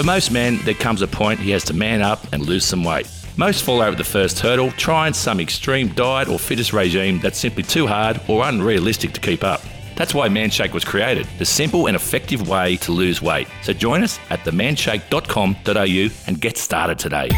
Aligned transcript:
For 0.00 0.06
most 0.06 0.30
men, 0.30 0.58
there 0.64 0.72
comes 0.72 1.02
a 1.02 1.06
point 1.06 1.40
he 1.40 1.50
has 1.50 1.62
to 1.64 1.74
man 1.74 2.00
up 2.00 2.32
and 2.32 2.46
lose 2.46 2.64
some 2.64 2.82
weight. 2.84 3.06
Most 3.36 3.64
fall 3.64 3.82
over 3.82 3.94
the 3.94 4.02
first 4.02 4.38
hurdle, 4.40 4.70
trying 4.70 5.12
some 5.12 5.40
extreme 5.40 5.88
diet 5.88 6.26
or 6.26 6.38
fitness 6.38 6.72
regime 6.72 7.20
that's 7.20 7.38
simply 7.38 7.62
too 7.62 7.86
hard 7.86 8.18
or 8.26 8.48
unrealistic 8.48 9.12
to 9.12 9.20
keep 9.20 9.44
up. 9.44 9.60
That's 9.96 10.14
why 10.14 10.30
Manshake 10.30 10.72
was 10.72 10.86
created, 10.86 11.28
the 11.36 11.44
simple 11.44 11.86
and 11.86 11.94
effective 11.94 12.48
way 12.48 12.76
to 12.76 12.92
lose 12.92 13.20
weight. 13.20 13.46
So 13.60 13.74
join 13.74 14.02
us 14.02 14.18
at 14.30 14.40
themanshake.com.au 14.40 16.24
and 16.26 16.40
get 16.40 16.56
started 16.56 16.98
today. 16.98 17.28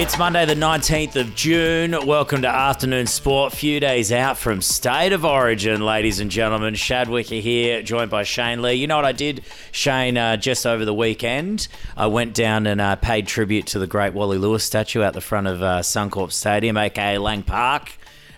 It's 0.00 0.16
Monday, 0.16 0.46
the 0.46 0.54
19th 0.54 1.16
of 1.16 1.34
June. 1.34 2.06
Welcome 2.06 2.42
to 2.42 2.48
Afternoon 2.48 3.08
Sport. 3.08 3.52
Few 3.52 3.80
days 3.80 4.12
out 4.12 4.38
from 4.38 4.62
State 4.62 5.12
of 5.12 5.24
Origin, 5.24 5.84
ladies 5.84 6.20
and 6.20 6.30
gentlemen. 6.30 6.76
Shad 6.76 7.08
Wicka 7.08 7.40
here, 7.40 7.82
joined 7.82 8.08
by 8.08 8.22
Shane 8.22 8.62
Lee. 8.62 8.74
You 8.74 8.86
know 8.86 8.94
what 8.94 9.04
I 9.04 9.10
did, 9.10 9.44
Shane, 9.72 10.16
uh, 10.16 10.36
just 10.36 10.66
over 10.66 10.84
the 10.84 10.94
weekend? 10.94 11.66
I 11.96 12.06
went 12.06 12.32
down 12.32 12.68
and 12.68 12.80
uh, 12.80 12.94
paid 12.94 13.26
tribute 13.26 13.66
to 13.68 13.80
the 13.80 13.88
great 13.88 14.14
Wally 14.14 14.38
Lewis 14.38 14.62
statue 14.62 15.02
out 15.02 15.14
the 15.14 15.20
front 15.20 15.48
of 15.48 15.62
uh, 15.64 15.80
Suncorp 15.80 16.30
Stadium, 16.30 16.76
aka 16.76 17.18
Lang 17.18 17.42
Park. 17.42 17.92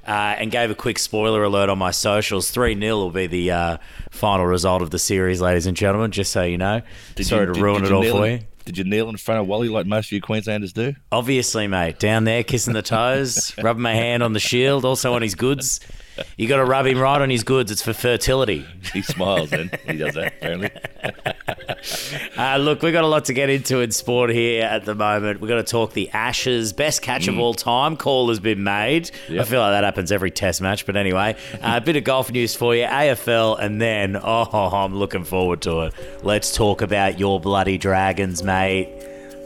Uh, 0.06 0.34
and 0.38 0.50
gave 0.50 0.70
a 0.70 0.74
quick 0.74 0.98
spoiler 0.98 1.45
alert 1.45 1.69
on 1.69 1.77
my 1.78 1.91
socials. 1.91 2.50
3 2.50 2.74
0 2.80 2.97
will 2.97 3.11
be 3.11 3.27
the 3.27 3.50
uh, 3.50 3.77
final 4.11 4.47
result 4.47 4.80
of 4.80 4.91
the 4.91 4.98
series, 4.98 5.42
ladies 5.42 5.66
and 5.66 5.77
gentlemen, 5.77 6.11
just 6.11 6.33
so 6.33 6.42
you 6.42 6.56
know. 6.56 6.80
Did 7.16 7.27
Sorry 7.27 7.42
you- 7.42 7.47
to 7.48 7.52
did- 7.52 7.62
ruin 7.62 7.83
did 7.83 7.91
it 7.91 7.95
all 7.95 8.02
for 8.02 8.27
you. 8.27 8.38
Did 8.64 8.78
you 8.78 8.84
kneel 8.84 9.09
in 9.09 9.16
front 9.16 9.41
of 9.41 9.46
Wally 9.46 9.69
like 9.69 9.87
most 9.87 10.06
of 10.06 10.12
you 10.12 10.20
Queenslanders 10.20 10.73
do? 10.73 10.95
Obviously, 11.10 11.66
mate. 11.66 11.98
Down 11.98 12.24
there, 12.24 12.45
kissing 12.45 12.74
the 12.74 12.83
toes, 12.83 13.55
rubbing 13.62 13.83
my 13.83 13.95
hand 13.95 14.23
on 14.23 14.33
the 14.33 14.41
shield, 14.41 14.84
also 14.84 15.14
on 15.14 15.23
his 15.23 15.34
goods. 15.34 15.80
You 16.37 16.48
got 16.48 16.56
to 16.56 16.65
rub 16.65 16.87
him 16.87 16.98
right 16.98 17.20
on 17.20 17.30
his 17.30 17.45
goods. 17.45 17.70
It's 17.70 17.83
for 17.83 17.92
fertility. 17.92 18.66
He 18.92 19.02
smiles 19.02 19.51
then. 19.51 19.70
He 19.87 19.97
does 19.97 20.14
that, 20.14 20.34
apparently. 20.36 20.70
Uh, 22.36 22.56
look, 22.58 22.83
we've 22.83 22.92
got 22.92 23.05
a 23.05 23.06
lot 23.06 23.25
to 23.27 23.33
get 23.33 23.48
into 23.50 23.81
in 23.81 23.91
sport 23.91 24.31
here 24.31 24.64
at 24.64 24.84
the 24.84 24.94
moment. 24.94 25.41
We've 25.41 25.48
got 25.48 25.56
to 25.56 25.62
talk 25.62 25.92
the 25.92 26.11
Ashes. 26.11 26.72
Best 26.72 27.03
catch 27.03 27.28
of 27.28 27.39
all 27.39 27.55
time. 27.55 27.97
Call 27.97 28.28
has 28.28 28.41
been 28.41 28.62
made. 28.62 29.11
I 29.28 29.44
feel 29.44 29.61
like 29.61 29.72
that 29.72 29.84
happens 29.84 30.12
every 30.12 30.31
test 30.31 30.61
match. 30.61 30.86
But 30.86 30.97
anyway, 30.97 31.36
uh, 31.55 31.75
a 31.77 31.81
bit 31.81 31.97
of 31.97 32.05
golf 32.05 32.31
news 32.31 32.55
for 32.55 32.75
you. 32.75 32.84
AFL, 32.84 33.59
and 33.61 33.81
then, 33.81 34.16
oh, 34.16 34.44
I'm 34.84 34.94
looking 34.94 35.25
forward 35.25 35.62
to 35.62 35.83
it. 35.83 35.94
Let's 36.22 36.55
talk 36.55 36.83
about 36.83 37.19
your 37.19 37.41
bloody 37.41 37.78
dragons, 37.78 38.42
mate. 38.42 38.89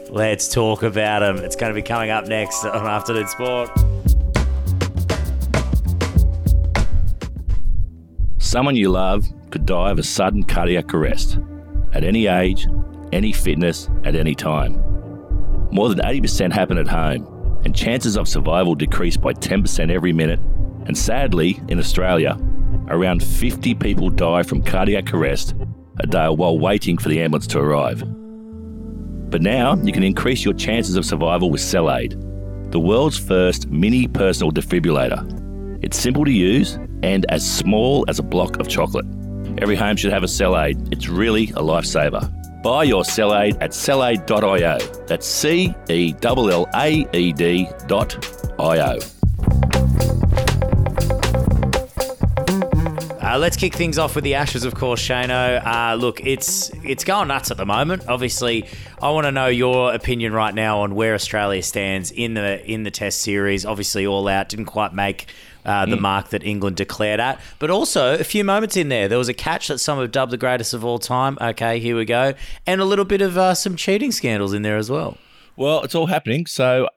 Let's 0.09 0.47
talk 0.53 0.83
about 0.83 1.19
them. 1.19 1.37
It's 1.37 1.55
going 1.55 1.71
to 1.71 1.75
be 1.75 1.85
coming 1.85 2.11
up 2.11 2.27
next 2.27 2.63
on 2.65 2.85
Afternoon 2.85 3.27
Sport. 3.27 3.94
Someone 8.55 8.77
you 8.77 8.89
love 8.89 9.27
could 9.49 9.65
die 9.65 9.91
of 9.91 9.99
a 9.99 10.03
sudden 10.03 10.41
cardiac 10.41 10.93
arrest 10.93 11.39
at 11.91 12.05
any 12.05 12.27
age, 12.27 12.67
any 13.11 13.33
fitness, 13.33 13.89
at 14.05 14.15
any 14.15 14.33
time. 14.33 14.81
More 15.73 15.89
than 15.89 15.99
80% 15.99 16.53
happen 16.53 16.77
at 16.77 16.87
home, 16.87 17.59
and 17.65 17.75
chances 17.75 18.15
of 18.15 18.29
survival 18.29 18.73
decrease 18.73 19.17
by 19.17 19.33
10% 19.33 19.91
every 19.91 20.13
minute. 20.13 20.39
And 20.85 20.97
sadly, 20.97 21.59
in 21.67 21.79
Australia, 21.79 22.39
around 22.87 23.21
50 23.21 23.75
people 23.75 24.09
die 24.09 24.43
from 24.43 24.63
cardiac 24.63 25.13
arrest 25.13 25.53
a 25.99 26.07
day 26.07 26.29
while 26.29 26.57
waiting 26.57 26.97
for 26.97 27.09
the 27.09 27.21
ambulance 27.21 27.47
to 27.47 27.59
arrive. 27.59 28.05
But 29.29 29.41
now 29.41 29.75
you 29.83 29.91
can 29.91 30.03
increase 30.03 30.45
your 30.45 30.53
chances 30.53 30.95
of 30.95 31.03
survival 31.03 31.51
with 31.51 31.59
CellAED, 31.59 32.71
the 32.71 32.79
world's 32.79 33.19
first 33.19 33.67
mini 33.67 34.07
personal 34.07 34.53
defibrillator. 34.53 35.43
It's 35.83 35.99
simple 35.99 36.23
to 36.23 36.31
use 36.31 36.79
and 37.05 37.23
as 37.29 37.47
small 37.47 38.03
as 38.07 38.17
a 38.17 38.23
block 38.23 38.59
of 38.59 38.67
chocolate. 38.67 39.05
Every 39.59 39.75
home 39.75 39.95
should 39.95 40.11
have 40.11 40.23
a 40.23 40.27
CellAED. 40.27 40.91
It's 40.91 41.07
really 41.07 41.49
a 41.51 41.61
lifesaver. 41.61 42.23
Buy 42.63 42.83
your 42.83 43.03
CellAED 43.03 43.61
at 43.61 43.71
cellaed.io. 43.71 44.79
That's 45.05 45.27
C 45.27 45.73
E 45.87 46.15
L 46.23 46.49
L 46.49 46.67
A 46.73 47.07
E 47.13 47.31
D 47.31 47.69
dot 47.85 48.17
I-O. 48.57 49.14
Uh, 53.35 53.37
let's 53.37 53.57
kick 53.57 53.73
things 53.73 53.97
off 53.97 54.15
with 54.15 54.23
the 54.23 54.33
Ashes, 54.33 54.63
of 54.63 54.75
course, 54.75 55.05
Shano. 55.05 55.61
Uh, 55.65 55.95
look, 55.95 56.25
it's 56.25 56.71
it's 56.85 57.03
going 57.03 57.27
nuts 57.27 57.51
at 57.51 57.57
the 57.57 57.65
moment. 57.65 58.07
Obviously, 58.07 58.65
I 59.01 59.09
want 59.09 59.25
to 59.25 59.31
know 59.33 59.47
your 59.47 59.93
opinion 59.93 60.31
right 60.31 60.55
now 60.55 60.79
on 60.79 60.95
where 60.95 61.13
Australia 61.13 61.61
stands 61.61 62.11
in 62.11 62.35
the 62.35 62.65
in 62.65 62.83
the 62.83 62.91
Test 62.91 63.19
series. 63.19 63.65
Obviously, 63.65 64.07
all 64.07 64.29
out 64.29 64.47
didn't 64.47 64.67
quite 64.67 64.93
make 64.93 65.25
uh, 65.65 65.85
the 65.85 65.97
mark 65.97 66.29
that 66.29 66.45
England 66.45 66.77
declared 66.77 67.19
at, 67.19 67.41
but 67.59 67.69
also 67.69 68.17
a 68.17 68.23
few 68.23 68.45
moments 68.45 68.77
in 68.77 68.87
there. 68.87 69.09
There 69.09 69.17
was 69.17 69.27
a 69.27 69.33
catch 69.33 69.67
that 69.67 69.79
some 69.79 69.99
have 69.99 70.13
dubbed 70.13 70.31
the 70.31 70.37
greatest 70.37 70.73
of 70.73 70.85
all 70.85 70.97
time. 70.97 71.37
Okay, 71.41 71.79
here 71.79 71.97
we 71.97 72.05
go, 72.05 72.35
and 72.65 72.79
a 72.79 72.85
little 72.85 73.03
bit 73.03 73.21
of 73.21 73.37
uh, 73.37 73.53
some 73.53 73.75
cheating 73.75 74.13
scandals 74.13 74.53
in 74.53 74.61
there 74.61 74.77
as 74.77 74.89
well. 74.89 75.17
Well, 75.57 75.83
it's 75.83 75.95
all 75.95 76.07
happening. 76.07 76.45
So, 76.45 76.87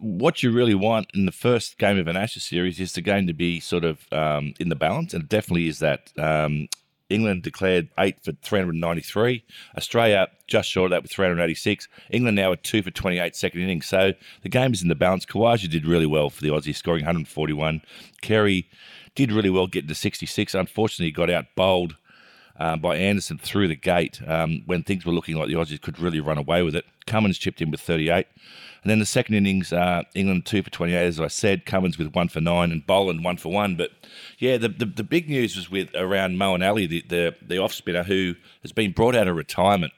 what 0.00 0.42
you 0.42 0.50
really 0.50 0.74
want 0.74 1.08
in 1.14 1.26
the 1.26 1.32
first 1.32 1.78
game 1.78 1.98
of 1.98 2.08
an 2.08 2.16
Ashes 2.16 2.44
series 2.44 2.80
is 2.80 2.92
the 2.92 3.00
game 3.00 3.26
to 3.26 3.32
be 3.32 3.60
sort 3.60 3.84
of 3.84 4.00
um, 4.12 4.54
in 4.58 4.68
the 4.68 4.76
balance, 4.76 5.14
and 5.14 5.24
it 5.24 5.28
definitely 5.28 5.68
is 5.68 5.78
that. 5.78 6.12
Um, 6.18 6.68
England 7.10 7.42
declared 7.42 7.88
eight 7.98 8.22
for 8.22 8.32
393. 8.32 9.42
Australia 9.78 10.28
just 10.46 10.68
short 10.68 10.86
of 10.86 10.90
that 10.90 11.02
with 11.02 11.10
386. 11.10 11.88
England 12.10 12.36
now 12.36 12.52
at 12.52 12.62
two 12.62 12.82
for 12.82 12.90
28 12.90 13.34
second 13.34 13.62
innings. 13.62 13.86
So 13.86 14.12
the 14.42 14.50
game 14.50 14.74
is 14.74 14.82
in 14.82 14.88
the 14.88 14.94
balance. 14.94 15.24
Khawaja 15.24 15.70
did 15.70 15.86
really 15.86 16.04
well 16.04 16.28
for 16.28 16.42
the 16.42 16.50
Aussies, 16.50 16.76
scoring 16.76 17.04
141. 17.04 17.80
Carey 18.20 18.68
did 19.14 19.32
really 19.32 19.48
well 19.48 19.66
getting 19.66 19.88
to 19.88 19.94
66. 19.94 20.54
Unfortunately, 20.54 21.06
he 21.06 21.12
got 21.12 21.30
out 21.30 21.46
bowled 21.56 21.96
um, 22.58 22.80
by 22.80 22.96
Anderson 22.96 23.38
through 23.38 23.68
the 23.68 23.76
gate 23.76 24.20
um, 24.26 24.62
when 24.66 24.82
things 24.82 25.06
were 25.06 25.12
looking 25.12 25.36
like 25.36 25.48
the 25.48 25.54
Aussies 25.54 25.80
could 25.80 25.98
really 25.98 26.20
run 26.20 26.38
away 26.38 26.62
with 26.62 26.76
it. 26.76 26.84
Cummins 27.08 27.38
chipped 27.38 27.60
in 27.60 27.70
with 27.70 27.80
38. 27.80 28.26
And 28.82 28.90
then 28.90 29.00
the 29.00 29.06
second 29.06 29.34
innings, 29.34 29.72
uh, 29.72 30.02
England 30.14 30.46
two 30.46 30.62
for 30.62 30.70
28, 30.70 30.96
as 30.96 31.18
I 31.18 31.26
said. 31.26 31.66
Cummins 31.66 31.98
with 31.98 32.14
one 32.14 32.28
for 32.28 32.40
nine 32.40 32.70
and 32.70 32.86
Boland 32.86 33.24
one 33.24 33.36
for 33.36 33.52
one. 33.52 33.74
But 33.74 33.90
yeah, 34.38 34.56
the, 34.56 34.68
the, 34.68 34.86
the 34.86 35.02
big 35.02 35.28
news 35.28 35.56
was 35.56 35.68
with 35.68 35.92
around 35.96 36.36
Moeen 36.36 36.66
Ali, 36.66 36.86
the, 36.86 37.02
the, 37.08 37.34
the 37.42 37.58
off 37.58 37.72
spinner 37.72 38.04
who 38.04 38.34
has 38.62 38.72
been 38.72 38.92
brought 38.92 39.16
out 39.16 39.26
of 39.26 39.34
retirement 39.34 39.92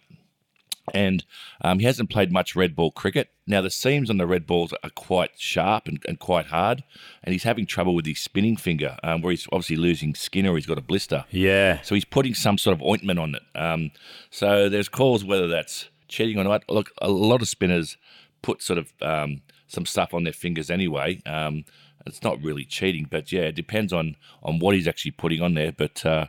and 0.94 1.25
um, 1.62 1.78
he 1.78 1.87
hasn't 1.87 2.10
played 2.10 2.32
much 2.32 2.56
red 2.56 2.75
ball 2.75 2.91
cricket. 2.91 3.31
Now, 3.47 3.60
the 3.60 3.71
seams 3.71 4.10
on 4.10 4.16
the 4.19 4.27
red 4.27 4.47
balls 4.47 4.72
are 4.82 4.91
quite 4.91 5.32
sharp 5.37 5.87
and, 5.87 6.03
and 6.06 6.19
quite 6.19 6.47
hard, 6.47 6.84
and 7.22 7.32
he's 7.32 7.42
having 7.42 7.66
trouble 7.66 7.94
with 7.94 8.06
his 8.06 8.19
spinning 8.19 8.56
finger, 8.56 8.97
um, 9.03 9.22
where 9.22 9.31
he's 9.31 9.47
obviously 9.53 9.77
losing 9.77 10.15
skin 10.15 10.47
or 10.47 10.56
he's 10.56 10.66
got 10.66 10.78
a 10.78 10.82
blister. 10.82 11.25
Yeah. 11.31 11.81
So 11.82 11.94
he's 11.94 12.04
putting 12.04 12.34
some 12.34 12.59
sort 12.59 12.77
of 12.77 12.82
ointment 12.82 13.19
on 13.19 13.34
it. 13.34 13.42
Um, 13.54 13.91
so 14.31 14.69
there's 14.69 14.88
calls 14.88 15.25
whether 15.25 15.48
that's 15.48 15.88
cheating 16.10 16.38
or 16.38 16.44
not. 16.44 16.65
Look, 16.69 16.91
a 17.00 17.09
lot 17.09 17.41
of 17.41 17.48
spinners 17.48 17.97
put 18.43 18.62
sort 18.62 18.78
of 18.78 18.93
um, 19.00 19.43
some 19.66 19.87
stuff 19.87 20.12
on 20.12 20.25
their 20.25 20.32
fingers 20.32 20.71
anyway. 20.71 21.22
Um, 21.25 21.65
it's 22.06 22.22
not 22.22 22.43
really 22.43 22.65
cheating, 22.65 23.06
but 23.10 23.31
yeah, 23.32 23.43
it 23.43 23.54
depends 23.54 23.93
on 23.93 24.16
on 24.43 24.59
what 24.59 24.75
he's 24.75 24.88
actually 24.88 25.12
putting 25.12 25.41
on 25.41 25.54
there. 25.54 25.72
But 25.72 26.04
uh, 26.04 26.26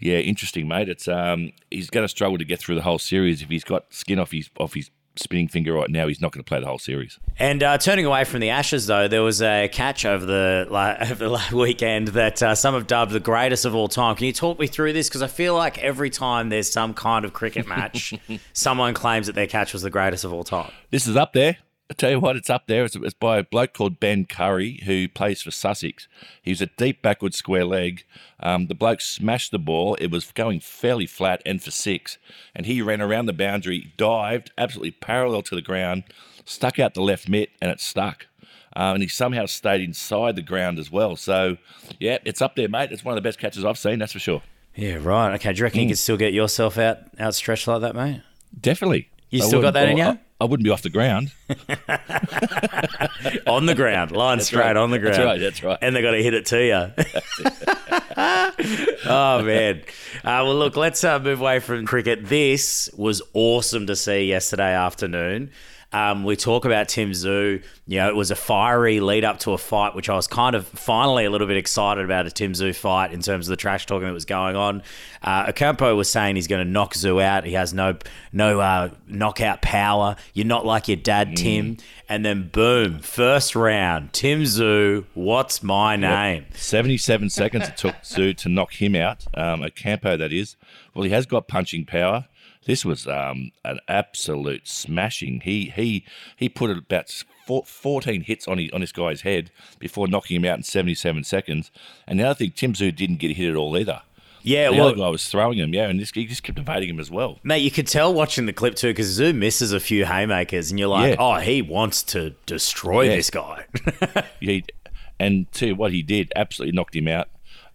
yeah, 0.00 0.18
interesting, 0.18 0.68
mate. 0.68 0.88
It's 0.88 1.08
um, 1.08 1.52
he's 1.70 1.90
going 1.90 2.04
to 2.04 2.08
struggle 2.08 2.38
to 2.38 2.44
get 2.44 2.58
through 2.58 2.76
the 2.76 2.82
whole 2.82 2.98
series 2.98 3.42
if 3.42 3.48
he's 3.48 3.64
got 3.64 3.92
skin 3.92 4.18
off 4.18 4.32
his 4.32 4.50
off 4.58 4.74
his 4.74 4.90
spinning 5.18 5.48
finger 5.48 5.72
right 5.72 5.90
now. 5.90 6.06
He's 6.08 6.20
not 6.20 6.32
going 6.32 6.42
to 6.42 6.48
play 6.48 6.60
the 6.60 6.66
whole 6.66 6.78
series. 6.78 7.18
And 7.38 7.62
uh, 7.62 7.78
turning 7.78 8.06
away 8.06 8.24
from 8.24 8.40
the 8.40 8.50
Ashes, 8.50 8.86
though, 8.86 9.08
there 9.08 9.22
was 9.22 9.42
a 9.42 9.68
catch 9.68 10.04
over 10.04 10.24
the 10.24 10.66
like, 10.70 11.00
over 11.10 11.28
the 11.28 11.56
weekend 11.56 12.08
that 12.08 12.42
uh, 12.42 12.54
some 12.54 12.74
have 12.74 12.86
dubbed 12.86 13.12
the 13.12 13.20
greatest 13.20 13.64
of 13.64 13.74
all 13.74 13.88
time. 13.88 14.16
Can 14.16 14.26
you 14.26 14.32
talk 14.32 14.58
me 14.58 14.66
through 14.66 14.92
this? 14.92 15.08
Because 15.08 15.22
I 15.22 15.26
feel 15.26 15.54
like 15.54 15.78
every 15.78 16.10
time 16.10 16.48
there's 16.48 16.70
some 16.70 16.94
kind 16.94 17.24
of 17.24 17.32
cricket 17.32 17.66
match, 17.66 18.14
someone 18.52 18.94
claims 18.94 19.26
that 19.26 19.34
their 19.34 19.46
catch 19.46 19.72
was 19.72 19.82
the 19.82 19.90
greatest 19.90 20.24
of 20.24 20.32
all 20.32 20.44
time. 20.44 20.70
This 20.90 21.06
is 21.06 21.16
up 21.16 21.32
there. 21.32 21.58
I 21.90 21.94
tell 21.94 22.10
you 22.10 22.20
what, 22.20 22.36
it's 22.36 22.50
up 22.50 22.66
there. 22.66 22.84
It's, 22.84 22.96
it's 22.96 23.14
by 23.14 23.38
a 23.38 23.42
bloke 23.42 23.72
called 23.72 23.98
Ben 23.98 24.26
Currie 24.26 24.82
who 24.84 25.08
plays 25.08 25.40
for 25.40 25.50
Sussex. 25.50 26.06
He 26.42 26.50
was 26.50 26.60
a 26.60 26.66
deep 26.66 27.00
backward 27.00 27.32
square 27.32 27.64
leg. 27.64 28.04
Um, 28.40 28.66
the 28.66 28.74
bloke 28.74 29.00
smashed 29.00 29.52
the 29.52 29.58
ball. 29.58 29.94
It 29.94 30.10
was 30.10 30.30
going 30.32 30.60
fairly 30.60 31.06
flat 31.06 31.40
and 31.46 31.62
for 31.62 31.70
six. 31.70 32.18
And 32.54 32.66
he 32.66 32.82
ran 32.82 33.00
around 33.00 33.24
the 33.24 33.32
boundary, 33.32 33.94
dived 33.96 34.50
absolutely 34.58 34.90
parallel 34.90 35.40
to 35.42 35.54
the 35.54 35.62
ground, 35.62 36.04
stuck 36.44 36.78
out 36.78 36.92
the 36.92 37.00
left 37.00 37.26
mitt, 37.26 37.50
and 37.62 37.70
it 37.70 37.80
stuck. 37.80 38.26
Um, 38.76 38.96
and 38.96 39.02
he 39.02 39.08
somehow 39.08 39.46
stayed 39.46 39.80
inside 39.80 40.36
the 40.36 40.42
ground 40.42 40.78
as 40.78 40.92
well. 40.92 41.16
So, 41.16 41.56
yeah, 41.98 42.18
it's 42.24 42.42
up 42.42 42.54
there, 42.54 42.68
mate. 42.68 42.92
It's 42.92 43.02
one 43.02 43.16
of 43.16 43.22
the 43.22 43.26
best 43.26 43.38
catches 43.38 43.64
I've 43.64 43.78
seen, 43.78 43.98
that's 43.98 44.12
for 44.12 44.18
sure. 44.18 44.42
Yeah, 44.74 44.98
right. 45.02 45.34
Okay, 45.36 45.54
do 45.54 45.58
you 45.58 45.64
reckon 45.64 45.80
you 45.80 45.88
could 45.88 45.98
still 45.98 46.18
get 46.18 46.34
yourself 46.34 46.76
out 46.76 46.98
outstretched 47.18 47.66
like 47.66 47.80
that, 47.80 47.96
mate? 47.96 48.20
Definitely. 48.60 49.08
You 49.30 49.42
I 49.42 49.46
still 49.46 49.62
got 49.62 49.72
that 49.74 49.88
in 49.88 49.96
you? 49.96 50.04
I 50.04 50.18
wouldn't 50.44 50.64
be 50.64 50.70
off 50.70 50.82
the 50.82 50.90
ground. 50.90 51.32
On 53.46 53.66
the 53.66 53.74
ground, 53.74 54.12
line 54.12 54.40
straight 54.40 54.62
right. 54.62 54.76
on 54.76 54.90
the 54.90 54.98
ground. 54.98 55.16
That's 55.16 55.24
right, 55.24 55.40
that's 55.40 55.62
right. 55.64 55.78
And 55.82 55.96
they 55.96 56.02
got 56.02 56.12
to 56.12 56.22
hit 56.22 56.34
it 56.34 56.46
to 56.46 56.64
you. 56.64 56.92
oh 59.10 59.42
man. 59.42 59.82
Uh, 60.24 60.44
well, 60.44 60.54
look, 60.54 60.76
let's 60.76 61.02
uh, 61.02 61.18
move 61.18 61.40
away 61.40 61.58
from 61.58 61.86
cricket. 61.86 62.26
This 62.26 62.88
was 62.96 63.20
awesome 63.34 63.86
to 63.88 63.96
see 63.96 64.26
yesterday 64.26 64.74
afternoon. 64.74 65.50
Um, 65.90 66.24
we 66.24 66.36
talk 66.36 66.66
about 66.66 66.88
Tim 66.88 67.12
Tszyu. 67.12 67.62
You 67.86 67.98
know, 67.98 68.08
it 68.08 68.16
was 68.16 68.30
a 68.30 68.36
fiery 68.36 69.00
lead 69.00 69.24
up 69.24 69.38
to 69.40 69.52
a 69.52 69.58
fight, 69.58 69.94
which 69.94 70.10
I 70.10 70.14
was 70.14 70.26
kind 70.26 70.54
of 70.54 70.66
finally 70.66 71.24
a 71.24 71.30
little 71.30 71.46
bit 71.46 71.56
excited 71.56 72.04
about 72.04 72.26
a 72.26 72.30
Tim 72.30 72.52
Tszyu 72.52 72.76
fight 72.76 73.12
in 73.12 73.22
terms 73.22 73.48
of 73.48 73.50
the 73.50 73.56
trash 73.56 73.86
talking 73.86 74.06
that 74.06 74.12
was 74.12 74.26
going 74.26 74.54
on. 74.54 74.82
Uh, 75.22 75.46
Ocampo 75.48 75.96
was 75.96 76.10
saying 76.10 76.36
he's 76.36 76.46
going 76.46 76.64
to 76.64 76.70
knock 76.70 76.92
Tszyu 76.92 77.22
out. 77.22 77.44
He 77.44 77.54
has 77.54 77.72
no 77.72 77.96
no 78.32 78.60
uh, 78.60 78.90
knockout 79.06 79.62
power. 79.62 80.16
You're 80.34 80.46
not 80.46 80.66
like 80.66 80.88
your 80.88 80.98
dad, 80.98 81.36
Tim. 81.36 81.78
And 82.06 82.24
then 82.24 82.48
boom, 82.48 82.98
first 82.98 83.56
round, 83.56 84.12
Tim 84.12 84.42
Tszyu. 84.42 85.06
What's 85.14 85.62
my 85.62 85.96
name? 85.96 86.44
77 86.54 87.30
seconds 87.30 87.68
it 87.68 87.76
took 87.78 87.94
Tszyu 88.02 88.36
to 88.38 88.48
knock 88.50 88.74
him 88.74 88.94
out, 88.94 89.26
um, 89.34 89.62
Ocampo 89.62 90.18
that 90.18 90.32
is. 90.34 90.56
Well, 90.94 91.04
he 91.04 91.10
has 91.10 91.24
got 91.24 91.48
punching 91.48 91.86
power. 91.86 92.26
This 92.66 92.84
was 92.84 93.06
um, 93.06 93.52
an 93.64 93.80
absolute 93.88 94.68
smashing. 94.68 95.40
He 95.44 95.72
he 95.74 96.04
he 96.36 96.48
put 96.48 96.70
about 96.70 97.10
four, 97.46 97.64
14 97.64 98.22
hits 98.22 98.46
on 98.46 98.58
his, 98.58 98.70
on 98.72 98.80
this 98.82 98.92
guy's 98.92 99.22
head 99.22 99.50
before 99.78 100.06
knocking 100.08 100.36
him 100.36 100.44
out 100.44 100.58
in 100.58 100.62
77 100.62 101.24
seconds. 101.24 101.70
And 102.06 102.20
the 102.20 102.24
other 102.24 102.34
thing, 102.34 102.52
Tim 102.54 102.72
Tszyu 102.74 102.94
didn't 102.94 103.16
get 103.20 103.36
hit 103.36 103.48
at 103.50 103.56
all 103.56 103.76
either. 103.78 104.02
Yeah, 104.42 104.70
The 104.70 104.76
well, 104.76 104.88
other 104.88 104.96
guy 104.96 105.08
was 105.08 105.28
throwing 105.28 105.58
him, 105.58 105.74
yeah, 105.74 105.88
and 105.88 105.98
this, 105.98 106.10
he 106.12 106.24
just 106.24 106.42
kept 106.42 106.58
evading 106.58 106.90
him 106.90 107.00
as 107.00 107.10
well. 107.10 107.38
Mate, 107.42 107.58
you 107.58 107.70
could 107.70 107.86
tell 107.88 108.14
watching 108.14 108.46
the 108.46 108.52
clip 108.52 108.76
too 108.76 108.88
because 108.88 109.18
Tszyu 109.18 109.34
misses 109.34 109.72
a 109.72 109.80
few 109.80 110.04
haymakers, 110.04 110.70
and 110.70 110.78
you're 110.78 110.88
like, 110.88 111.14
Yeah. 111.14 111.16
oh, 111.18 111.34
he 111.40 111.60
wants 111.60 112.02
to 112.04 112.30
destroy 112.46 113.02
Yeah. 113.02 113.16
this 113.16 113.30
guy. 113.30 113.64
He, 114.40 114.64
and 115.18 115.46
you 115.56 115.74
what 115.74 115.92
he 115.92 116.02
did, 116.02 116.32
absolutely 116.36 116.76
knocked 116.76 116.94
him 116.94 117.08
out. 117.08 117.28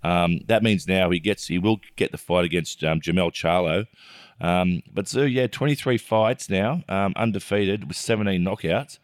Um, 0.04 0.40
that 0.48 0.64
means 0.64 0.88
now 0.88 1.10
he 1.10 1.20
gets 1.20 1.48
he 1.48 1.58
will 1.58 1.80
get 1.96 2.12
the 2.12 2.18
fight 2.18 2.46
against 2.46 2.84
um, 2.84 3.02
Jermell 3.02 3.32
Charlo. 3.32 3.88
Um, 4.44 4.84
but 4.94 5.06
Tszyu, 5.06 5.32
yeah, 5.34 5.48
23 5.48 5.98
fights 5.98 6.50
now, 6.50 6.84
um, 6.90 7.14
undefeated 7.16 7.88
with 7.88 7.98
17 7.98 8.44
knockouts. 8.44 9.00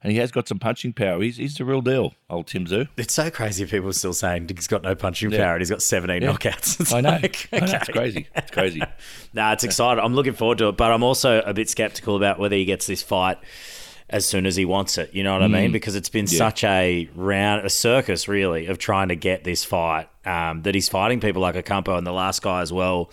And 0.00 0.12
he 0.12 0.18
has 0.18 0.30
got 0.30 0.46
some 0.46 0.60
punching 0.60 0.92
power. 0.92 1.20
He's, 1.20 1.38
he's 1.38 1.56
the 1.56 1.64
real 1.64 1.80
deal, 1.80 2.14
old 2.30 2.46
Tim 2.46 2.66
Tszyu. 2.66 2.86
it's 2.96 3.12
so 3.12 3.30
crazy 3.30 3.66
people 3.66 3.88
are 3.88 3.92
still 3.92 4.12
saying 4.14 4.48
he's 4.54 4.68
got 4.68 4.82
no 4.82 4.94
punching 4.94 5.30
Yeah. 5.32 5.38
power 5.44 5.52
and 5.54 5.60
he's 5.60 5.70
got 5.70 5.82
17 5.82 6.22
Yeah. 6.22 6.32
knockouts. 6.32 6.80
It's 6.80 6.92
I 6.92 7.00
know. 7.00 7.10
like, 7.20 7.48
I 7.52 7.58
know, 7.58 7.66
It's 7.74 7.88
crazy. 7.90 8.28
It's 8.34 8.50
crazy. 8.52 8.82
Nah, 9.34 9.52
it's 9.52 9.64
exciting. 9.64 10.02
I'm 10.02 10.14
looking 10.14 10.32
forward 10.34 10.58
to 10.58 10.68
it, 10.68 10.76
but 10.76 10.90
I'm 10.92 11.02
also 11.02 11.40
a 11.42 11.52
bit 11.52 11.68
skeptical 11.68 12.16
about 12.16 12.38
whether 12.38 12.56
he 12.56 12.64
gets 12.64 12.86
this 12.86 13.02
fight 13.02 13.38
as 14.08 14.24
soon 14.24 14.46
as 14.46 14.54
he 14.56 14.64
wants 14.64 14.96
it. 14.98 15.12
You 15.12 15.22
know 15.24 15.32
what 15.34 15.42
I 15.42 15.48
mean? 15.48 15.70
Because 15.72 15.96
it's 15.96 16.08
been 16.08 16.24
Mm. 16.24 16.32
Yeah. 16.32 16.38
such 16.38 16.64
a 16.64 17.10
round, 17.14 17.66
a 17.66 17.70
circus 17.70 18.26
really 18.28 18.66
of 18.66 18.78
trying 18.78 19.08
to 19.08 19.16
get 19.16 19.44
this 19.44 19.64
fight. 19.64 20.08
Um, 20.24 20.62
that 20.62 20.74
he's 20.74 20.88
fighting 20.88 21.18
people 21.20 21.42
like 21.42 21.56
Ocampo 21.56 21.96
and 21.98 22.06
the 22.06 22.12
last 22.12 22.40
guy 22.40 22.60
as 22.62 22.72
well 22.72 23.10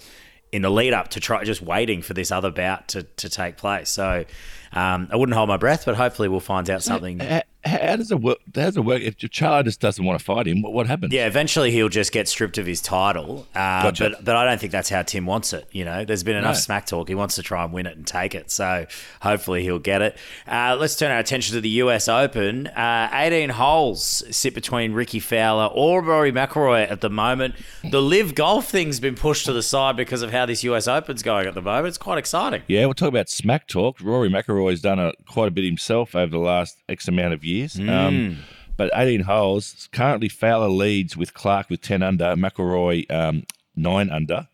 in 0.56 0.62
the 0.62 0.70
lead 0.70 0.94
up 0.94 1.10
to 1.10 1.20
try, 1.20 1.44
just 1.44 1.62
waiting 1.62 2.02
for 2.02 2.14
this 2.14 2.32
other 2.32 2.50
bout 2.50 2.88
to, 2.88 3.04
to 3.04 3.28
take 3.28 3.58
place. 3.58 3.90
So 3.90 4.24
um, 4.72 5.10
I 5.12 5.18
wouldn't 5.18 5.36
hold 5.36 5.50
my 5.50 5.58
breath, 5.58 5.84
but 5.86 5.96
hopefully 5.96 6.30
we'll 6.30 6.40
find 6.40 6.70
out 6.70 6.82
something. 6.82 7.20
How, 7.66 7.96
does 7.96 8.12
it 8.12 8.22
work? 8.22 8.38
How 8.54 8.62
does 8.66 8.78
it 8.78 8.82
work? 8.86 9.02
If 9.02 9.18
Charlo 9.18 9.64
just 9.64 9.80
doesn't 9.82 10.04
want 10.06 10.20
to 10.20 10.24
fight 10.24 10.48
him, 10.48 10.62
what, 10.62 10.72
what 10.74 10.86
happens? 10.88 11.12
Yeah, 11.12 11.26
eventually 11.26 11.72
he'll 11.72 11.90
just 11.90 12.12
get 12.12 12.28
stripped 12.28 12.60
of 12.60 12.68
his 12.68 12.80
title. 12.80 13.48
Uh, 13.56 13.82
Gotcha. 13.84 14.10
But 14.12 14.24
but 14.24 14.36
I 14.36 14.46
don't 14.46 14.60
think 14.60 14.72
that's 14.72 14.90
how 14.90 15.02
Tim 15.02 15.26
wants 15.26 15.52
it. 15.52 15.68
You 15.72 15.84
know, 15.84 16.06
there's 16.06 16.22
been 16.24 16.36
enough 16.36 16.56
No. 16.56 16.60
smack 16.60 16.86
talk. 16.86 17.08
He 17.08 17.16
wants 17.16 17.34
to 17.36 17.42
try 17.44 17.64
and 17.64 17.74
win 17.74 17.88
it 17.88 17.98
and 17.98 18.06
take 18.06 18.36
it. 18.36 18.52
So 18.52 18.86
hopefully 19.22 19.64
he'll 19.64 19.80
get 19.80 20.04
it. 20.04 20.16
Uh, 20.48 20.78
let's 20.80 20.96
turn 20.96 21.12
our 21.12 21.18
attention 21.18 21.56
to 21.56 21.62
the 21.62 21.70
U.S. 21.70 22.08
Open. 22.08 22.68
Uh, 22.68 23.10
18 23.12 23.50
holes 23.50 24.24
sit 24.30 24.54
between 24.54 24.94
Rickie 24.94 25.20
Fowler 25.20 25.66
or 25.74 26.04
Rory 26.04 26.32
McIlroy 26.32 26.90
at 26.90 27.02
the 27.02 27.10
moment. 27.10 27.56
The 27.90 28.02
LIV 28.02 28.36
golf 28.36 28.70
thing's 28.70 29.00
been 29.00 29.16
pushed 29.16 29.46
to 29.46 29.54
the 29.54 29.64
side 29.64 29.98
because 29.98 30.22
of 30.22 30.32
how 30.32 30.46
this 30.46 30.64
U.S. 30.66 30.88
Open's 30.88 31.24
going 31.24 31.48
at 31.48 31.56
the 31.56 31.62
moment. 31.64 31.88
It's 31.88 31.98
quite 31.98 32.20
exciting. 32.20 32.62
Yeah, 32.68 32.86
we'll 32.86 32.94
talk 32.94 33.10
about 33.10 33.28
smack 33.28 33.68
talk. 33.68 34.00
Rory 34.02 34.30
McIlroy's 34.30 34.82
done 34.82 35.00
a, 35.00 35.14
quite 35.26 35.48
a 35.48 35.52
bit 35.52 35.64
himself 35.66 36.16
over 36.16 36.30
the 36.30 36.38
last 36.38 36.78
X 36.88 37.08
amount 37.08 37.34
of 37.34 37.44
years. 37.44 37.55
Um, 37.90 38.38
but 38.78 38.92
18 38.94 39.22
holes. 39.22 39.88
Currently, 39.92 40.30
Fowler 40.30 40.68
leads 40.70 41.16
with 41.16 41.34
Clark 41.34 41.70
with 41.70 41.82
10 41.82 42.04
under, 42.04 42.36
McIlroy 42.36 43.10
um, 43.12 43.44
9 43.76 44.10
under. 44.10 44.48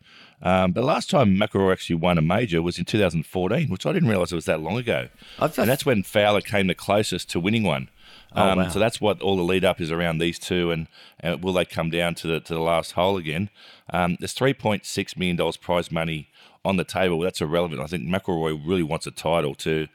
Um, 0.44 0.72
but 0.72 0.82
last 0.84 1.08
time 1.10 1.36
McIlroy 1.36 1.72
actually 1.72 1.96
won 1.96 2.18
a 2.18 2.22
major 2.22 2.60
was 2.62 2.78
in 2.78 2.84
2014, 2.84 3.68
which 3.68 3.86
I 3.86 3.92
didn't 3.92 4.08
realise 4.08 4.32
it 4.32 4.36
was 4.36 4.44
that 4.46 4.60
long 4.60 4.76
ago. 4.76 5.08
I've- 5.38 5.60
and 5.60 5.70
that's 5.70 5.86
when 5.86 6.02
Fowler 6.02 6.40
came 6.40 6.66
the 6.66 6.74
closest 6.74 7.30
to 7.30 7.40
winning 7.40 7.62
one. 7.64 7.88
Oh, 8.34 8.42
Um, 8.50 8.58
wow. 8.58 8.68
So 8.68 8.78
that's 8.78 9.00
what 9.00 9.20
all 9.22 9.36
the 9.36 9.42
lead 9.42 9.64
up 9.64 9.80
is 9.80 9.90
around 9.90 10.18
these 10.18 10.38
two, 10.38 10.70
and, 10.70 10.86
and 11.20 11.42
will 11.42 11.52
they 11.52 11.64
come 11.64 11.90
down 11.90 12.14
to 12.16 12.26
the 12.26 12.40
to 12.40 12.54
the 12.54 12.60
last 12.60 12.92
hole 12.92 13.16
again? 13.16 13.50
Um, 13.90 14.16
there's 14.20 14.34
3.6 14.34 15.16
million 15.16 15.36
dollars 15.36 15.56
prize 15.56 15.90
money 15.92 16.28
on 16.64 16.76
the 16.76 16.84
table. 16.84 17.20
That's 17.20 17.40
irrelevant. 17.40 17.80
I 17.80 17.86
think 17.86 18.04
McIlroy 18.04 18.60
really 18.66 18.82
wants 18.82 19.06
a 19.06 19.10
title 19.10 19.54
to. 19.56 19.86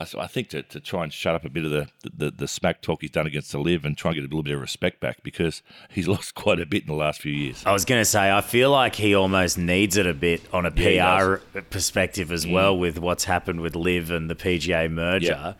I, 0.00 0.06
I 0.22 0.26
think 0.26 0.48
to, 0.50 0.62
to 0.62 0.80
try 0.80 1.02
and 1.04 1.12
shut 1.12 1.34
up 1.34 1.44
a 1.44 1.50
bit 1.50 1.64
of 1.64 1.70
the, 1.70 1.88
the, 2.12 2.30
the 2.30 2.48
smack 2.48 2.80
talk 2.80 3.02
he's 3.02 3.10
done 3.10 3.26
against 3.26 3.52
the 3.52 3.58
LIV 3.58 3.84
and 3.84 3.96
try 3.96 4.10
and 4.10 4.16
get 4.16 4.22
a 4.22 4.28
little 4.28 4.42
bit 4.42 4.54
of 4.54 4.60
respect 4.60 4.98
back 5.00 5.22
because 5.22 5.62
he's 5.90 6.08
lost 6.14 6.34
quite 6.34 6.58
a 6.58 6.66
bit 6.66 6.82
in 6.82 6.88
the 6.88 6.94
last 6.94 7.20
few 7.20 7.32
years. 7.32 7.62
I 7.66 7.72
was 7.72 7.84
going 7.84 8.00
to 8.00 8.04
say, 8.06 8.30
I 8.32 8.40
feel 8.40 8.70
like 8.70 8.94
he 8.96 9.14
almost 9.14 9.58
needs 9.58 9.96
it 9.96 10.06
a 10.06 10.14
bit 10.14 10.40
on 10.52 10.64
a 10.66 10.70
Mm. 10.70 11.40
PR 11.52 11.60
perspective 11.60 12.32
as 12.32 12.46
well 12.46 12.76
with 12.78 12.98
what's 12.98 13.24
happened 13.24 13.60
with 13.60 13.76
LIV 13.76 14.10
and 14.10 14.30
the 14.30 14.34
PGA 14.34 14.90
merger. 14.90 15.56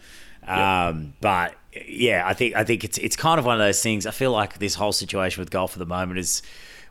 Um, 0.47 1.15
But 1.21 1.55
yeah, 1.87 2.23
I 2.27 2.33
think 2.35 2.57
I 2.57 2.65
think 2.65 2.83
it's 2.85 2.99
it's 2.99 3.17
kind 3.17 3.39
of 3.39 3.45
one 3.45 3.55
of 3.55 3.61
those 3.61 3.83
things. 3.83 4.07
I 4.07 4.11
feel 4.11 4.33
like 4.33 4.59
this 4.59 4.75
whole 4.75 4.93
situation 4.93 5.41
with 5.41 5.51
golf 5.51 5.73
at 5.75 5.79
the 5.79 5.87
moment 5.87 6.19
is 6.19 6.43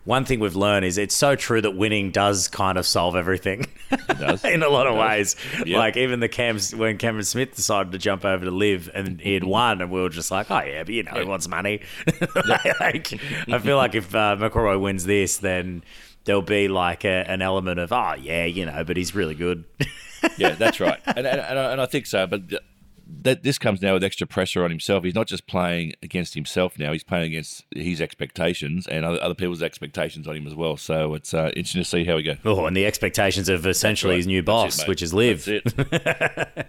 one 0.10 0.26
thing 0.26 0.40
we've 0.40 0.56
learned 0.56 0.84
is 0.86 0.98
it's 0.98 1.14
so 1.14 1.36
true 1.36 1.62
that 1.62 1.78
winning 1.78 2.10
does 2.10 2.48
kind 2.48 2.80
of 2.80 2.88
solve 2.88 3.16
everything 3.16 3.68
does. 4.20 4.44
in 4.44 4.64
a 4.64 4.68
lot 4.68 4.88
of 4.88 4.96
ways. 4.96 5.36
Yeah. 5.64 5.78
Like 5.78 5.98
even 5.98 6.20
the 6.20 6.28
Cams 6.28 6.74
when 6.74 6.98
Cameron 6.98 7.26
Smith 7.26 7.56
decided 7.56 7.92
to 7.92 8.00
jump 8.00 8.26
over 8.26 8.44
to 8.44 8.50
LIV 8.50 8.90
and 8.96 9.22
he 9.22 9.36
had 9.36 9.44
won, 9.44 9.84
and 9.84 9.92
we 9.92 10.02
were 10.02 10.10
just 10.10 10.32
like, 10.32 10.50
oh 10.50 10.64
yeah, 10.64 10.84
but 10.84 10.96
you 10.96 11.04
know 11.04 11.12
he 11.14 11.26
wants 11.26 11.48
money. 11.48 11.82
like, 12.48 13.14
I 13.48 13.60
feel 13.60 13.78
like 13.78 13.94
if 13.94 14.16
uh, 14.16 14.36
McIlroy 14.36 14.82
wins 14.82 15.06
this, 15.06 15.38
then 15.38 15.84
there'll 16.24 16.42
be 16.42 16.70
like 16.70 17.06
a, 17.06 17.30
an 17.30 17.44
element 17.44 17.80
of 17.80 17.92
oh 17.92 18.16
yeah, 18.20 18.46
you 18.46 18.66
know, 18.66 18.84
but 18.84 18.98
he's 18.98 19.14
really 19.14 19.36
good. 19.36 19.64
yeah, 20.40 20.56
that's 20.56 20.80
right, 20.80 21.00
and, 21.06 21.20
and, 21.20 21.40
and, 21.40 21.60
I, 21.60 21.72
and 21.72 21.80
I 21.80 21.86
think 21.86 22.08
so. 22.08 22.26
But 22.26 22.42
that 23.22 23.44
this 23.44 23.58
comes 23.58 23.82
now 23.82 23.94
with 23.94 24.04
extra 24.04 24.28
pressure 24.28 24.64
on 24.64 24.70
himself. 24.70 25.04
He's 25.04 25.16
not 25.16 25.28
just 25.28 25.48
playing 25.48 25.94
against 26.04 26.34
himself 26.34 26.78
now; 26.78 26.92
he's 26.92 27.04
playing 27.04 27.26
against 27.32 27.66
his 27.76 28.02
expectations 28.02 28.88
and 28.88 29.06
other, 29.06 29.22
other 29.22 29.36
people's 29.36 29.62
expectations 29.62 30.28
on 30.28 30.36
him 30.36 30.48
as 30.48 30.56
well. 30.56 30.78
So 30.78 31.14
it's 31.16 31.34
uh, 31.34 31.52
interesting 31.56 31.82
to 31.82 31.90
see 31.90 32.06
how 32.06 32.16
we 32.16 32.24
go. 32.24 32.36
oh, 32.46 32.66
and 32.66 32.76
the 32.76 32.86
expectations 32.86 33.50
of 33.50 33.66
essentially 33.66 34.14
right. 34.14 34.18
his 34.18 34.28
new 34.28 34.44
boss, 34.44 34.82
it, 34.82 34.88
which 34.88 35.02
is 35.02 35.14
LIV. 35.14 35.62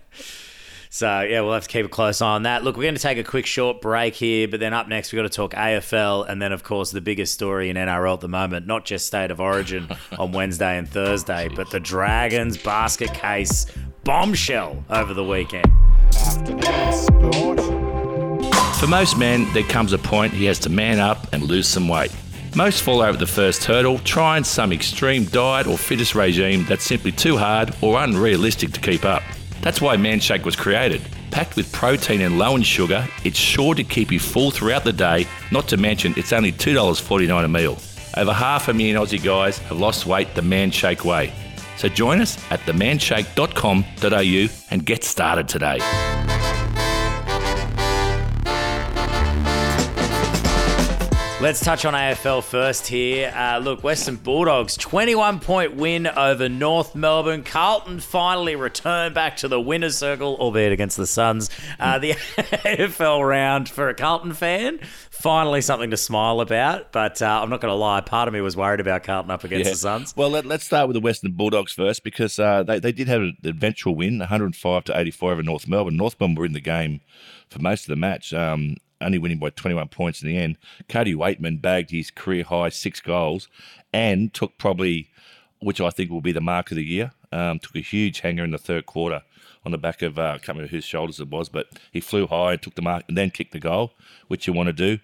So 0.93 1.21
yeah, 1.21 1.41
we'll 1.43 1.53
have 1.53 1.63
to 1.63 1.69
keep 1.69 1.87
a 1.87 1.89
close 1.89 2.21
eye 2.21 2.35
on 2.35 2.43
that. 2.43 2.65
Look, 2.65 2.77
we're 2.77 2.83
going 2.83 2.97
to 2.97 3.01
take 3.01 3.17
a 3.17 3.23
quick 3.23 3.47
short 3.47 3.81
break 3.81 4.17
here, 4.17 4.49
but 4.49 4.59
then 4.59 4.75
up 4.75 4.89
next 4.89 5.13
we've 5.13 5.21
got 5.21 5.31
to 5.31 5.35
talk 5.35 5.53
AFL, 5.53 6.29
and 6.29 6.43
then 6.43 6.51
of 6.51 6.65
course 6.65 6.91
the 6.91 7.01
biggest 7.01 7.33
story 7.33 7.71
in 7.71 7.77
NRL 7.77 8.15
at 8.15 8.21
the 8.21 8.29
moment, 8.29 8.67
not 8.67 8.85
just 8.85 9.07
state 9.07 9.31
of 9.31 9.41
origin 9.41 9.89
on 10.19 10.33
Wednesday 10.33 10.77
and 10.77 10.89
Thursday, 10.89 11.49
but 11.55 11.71
the 11.71 11.79
Dragons 11.79 12.59
basket 12.59 13.15
case 13.15 13.67
bombshell 14.03 14.85
over 14.91 15.15
the 15.15 15.25
weekend. 15.25 15.80
For 18.79 18.87
most 18.87 19.19
men, 19.19 19.47
there 19.53 19.63
comes 19.65 19.93
a 19.93 19.99
point 19.99 20.33
he 20.33 20.47
has 20.47 20.59
to 20.61 20.71
man 20.71 20.99
up 20.99 21.33
and 21.33 21.43
lose 21.43 21.69
some 21.69 21.87
weight. 21.87 22.11
Most 22.57 22.83
fall 22.83 23.03
over 23.03 23.17
the 23.17 23.27
first 23.27 23.65
hurdle, 23.65 23.99
trying 24.01 24.43
some 24.43 24.73
extreme 24.73 25.25
diet 25.27 25.67
or 25.67 25.79
fitness 25.79 26.15
regime 26.15 26.65
that's 26.65 26.85
simply 26.85 27.13
too 27.13 27.37
hard 27.37 27.75
or 27.83 28.03
unrealistic 28.03 28.73
to 28.73 28.81
keep 28.81 29.05
up. 29.05 29.23
That's 29.61 29.81
why 29.81 29.97
Manshake 29.97 30.45
was 30.45 30.57
created. 30.57 31.03
Packed 31.31 31.55
with 31.57 31.71
protein 31.73 32.23
and 32.23 32.39
low 32.39 32.57
in 32.57 32.63
sugar, 32.63 33.07
it's 33.23 33.39
sure 33.39 33.75
to 33.75 33.85
keep 33.85 34.11
you 34.11 34.19
full 34.19 34.51
throughout 34.51 34.85
the 34.85 34.93
day, 34.93 35.27
not 35.53 35.69
to 35.69 35.77
mention 35.77 36.15
it's 36.17 36.33
only 36.33 36.51
$2.49 36.51 37.45
a 37.45 37.49
meal. 37.49 37.79
Over 38.17 38.33
half 38.33 38.67
a 38.69 38.75
million 38.75 38.97
Aussie 38.97 39.23
guys 39.23 39.59
have 39.59 39.79
lost 39.79 40.07
weight 40.07 40.35
the 40.35 40.41
Manshake 40.41 41.05
way. 41.05 41.33
So 41.81 41.89
join 41.89 42.21
us 42.21 42.37
at 42.51 42.61
themanshake.com.au 42.61 44.67
and 44.71 44.85
get 44.85 45.03
started 45.03 45.49
today. 45.49 45.79
Let's 51.41 51.65
touch 51.65 51.87
on 51.87 51.95
AFL 51.95 52.45
first 52.45 52.87
here. 52.87 53.33
Uh, 53.35 53.61
look, 53.61 53.83
Western 53.83 54.17
Bulldogs 54.17 54.77
21 54.77 55.41
point 55.41 55.75
win 55.75 56.07
over 56.07 56.51
North 56.51 56.95
Melbourne. 56.95 57.45
Carlton 57.45 58.01
finally 58.01 58.57
returned 58.57 59.15
back 59.15 59.39
to 59.39 59.49
the 59.49 59.59
winner's 59.59 59.97
circle, 59.97 60.37
albeit 60.39 60.73
against 60.73 60.99
the 60.99 61.07
Suns. 61.07 61.49
Uh, 61.79 61.99
the 61.99 62.11
AFL 62.13 63.27
round 63.27 63.71
for 63.71 63.89
a 63.89 63.95
Carlton 63.95 64.35
fan, 64.35 64.81
finally 65.21 65.61
something 65.61 65.91
to 65.91 65.97
smile 65.97 66.41
about. 66.41 66.93
But 66.93 67.21
uh, 67.23 67.41
I'm 67.43 67.51
not 67.51 67.61
going 67.61 67.73
to 67.73 67.77
lie, 67.77 68.01
part 68.01 68.29
of 68.29 68.35
me 68.35 68.41
was 68.41 68.57
worried 68.57 68.81
about 68.81 69.05
Carlton 69.05 69.31
up 69.31 69.45
against 69.45 69.71
the 69.71 69.77
Suns. 69.77 70.17
Well, 70.17 70.31
let, 70.31 70.47
us 70.47 70.65
start 70.65 70.89
with 70.89 70.95
the 70.95 71.01
Western 71.01 71.33
Bulldogs 71.33 71.73
first 71.73 72.03
because 72.03 72.39
uh, 72.39 72.63
they, 72.63 72.79
they 72.79 72.93
did 72.93 73.09
have 73.09 73.21
an 73.21 73.37
eventual 73.45 73.95
win, 73.95 74.19
105 74.19 74.85
to 74.85 74.99
84 74.99 75.33
over 75.33 75.43
North 75.43 75.69
Melbourne. 75.69 75.97
North 75.97 76.17
Melbourne 76.19 76.37
were 76.37 76.47
in 76.47 76.53
the 76.53 76.61
game 76.61 77.01
for 77.49 77.61
most 77.61 77.83
of 77.83 77.89
the 77.89 77.97
match, 77.97 78.33
um, 78.33 78.77
only 79.01 79.19
winning 79.19 79.39
by 79.39 79.51
21 79.51 79.89
points 79.89 80.23
in 80.23 80.29
the 80.29 80.37
end. 80.37 80.57
Cody 80.89 81.15
Weightman 81.15 81.61
bagged 81.61 81.91
his 81.91 82.11
career 82.11 82.45
high 82.45 82.69
six 82.71 83.01
goals 83.01 83.49
and 83.93 84.33
took 84.33 84.57
probably, 84.59 85.10
which 85.61 85.81
I 85.81 85.91
think 85.91 86.11
will 86.11 86.21
be 86.21 86.33
the 86.33 86.41
mark 86.41 86.71
of 86.71 86.77
the 86.77 86.85
year. 86.85 87.13
Um, 87.33 87.59
took 87.59 87.77
a 87.77 87.81
huge 87.81 88.21
hanger 88.21 88.45
in 88.45 88.51
the 88.51 88.59
third 88.59 88.87
quarter 88.87 89.23
on 89.65 89.73
the 89.73 89.79
back 89.79 90.03
of 90.03 90.19
uh, 90.19 90.23
I 90.23 90.39
can't 90.39 90.49
remember 90.49 90.71
whose 90.71 90.85
shoulders 90.85 91.21
it 91.21 91.29
was, 91.29 91.49
but 91.49 91.69
he 91.93 92.01
flew 92.01 92.27
high, 92.27 92.57
took 92.57 92.75
the 92.75 92.83
mark, 92.83 93.05
and 93.09 93.17
then 93.17 93.31
kicked 93.31 93.53
the 93.53 93.61
goal, 93.61 93.93
which 94.29 94.47
you 94.47 94.53
want 94.53 94.69
to 94.69 94.73
do. 94.73 94.99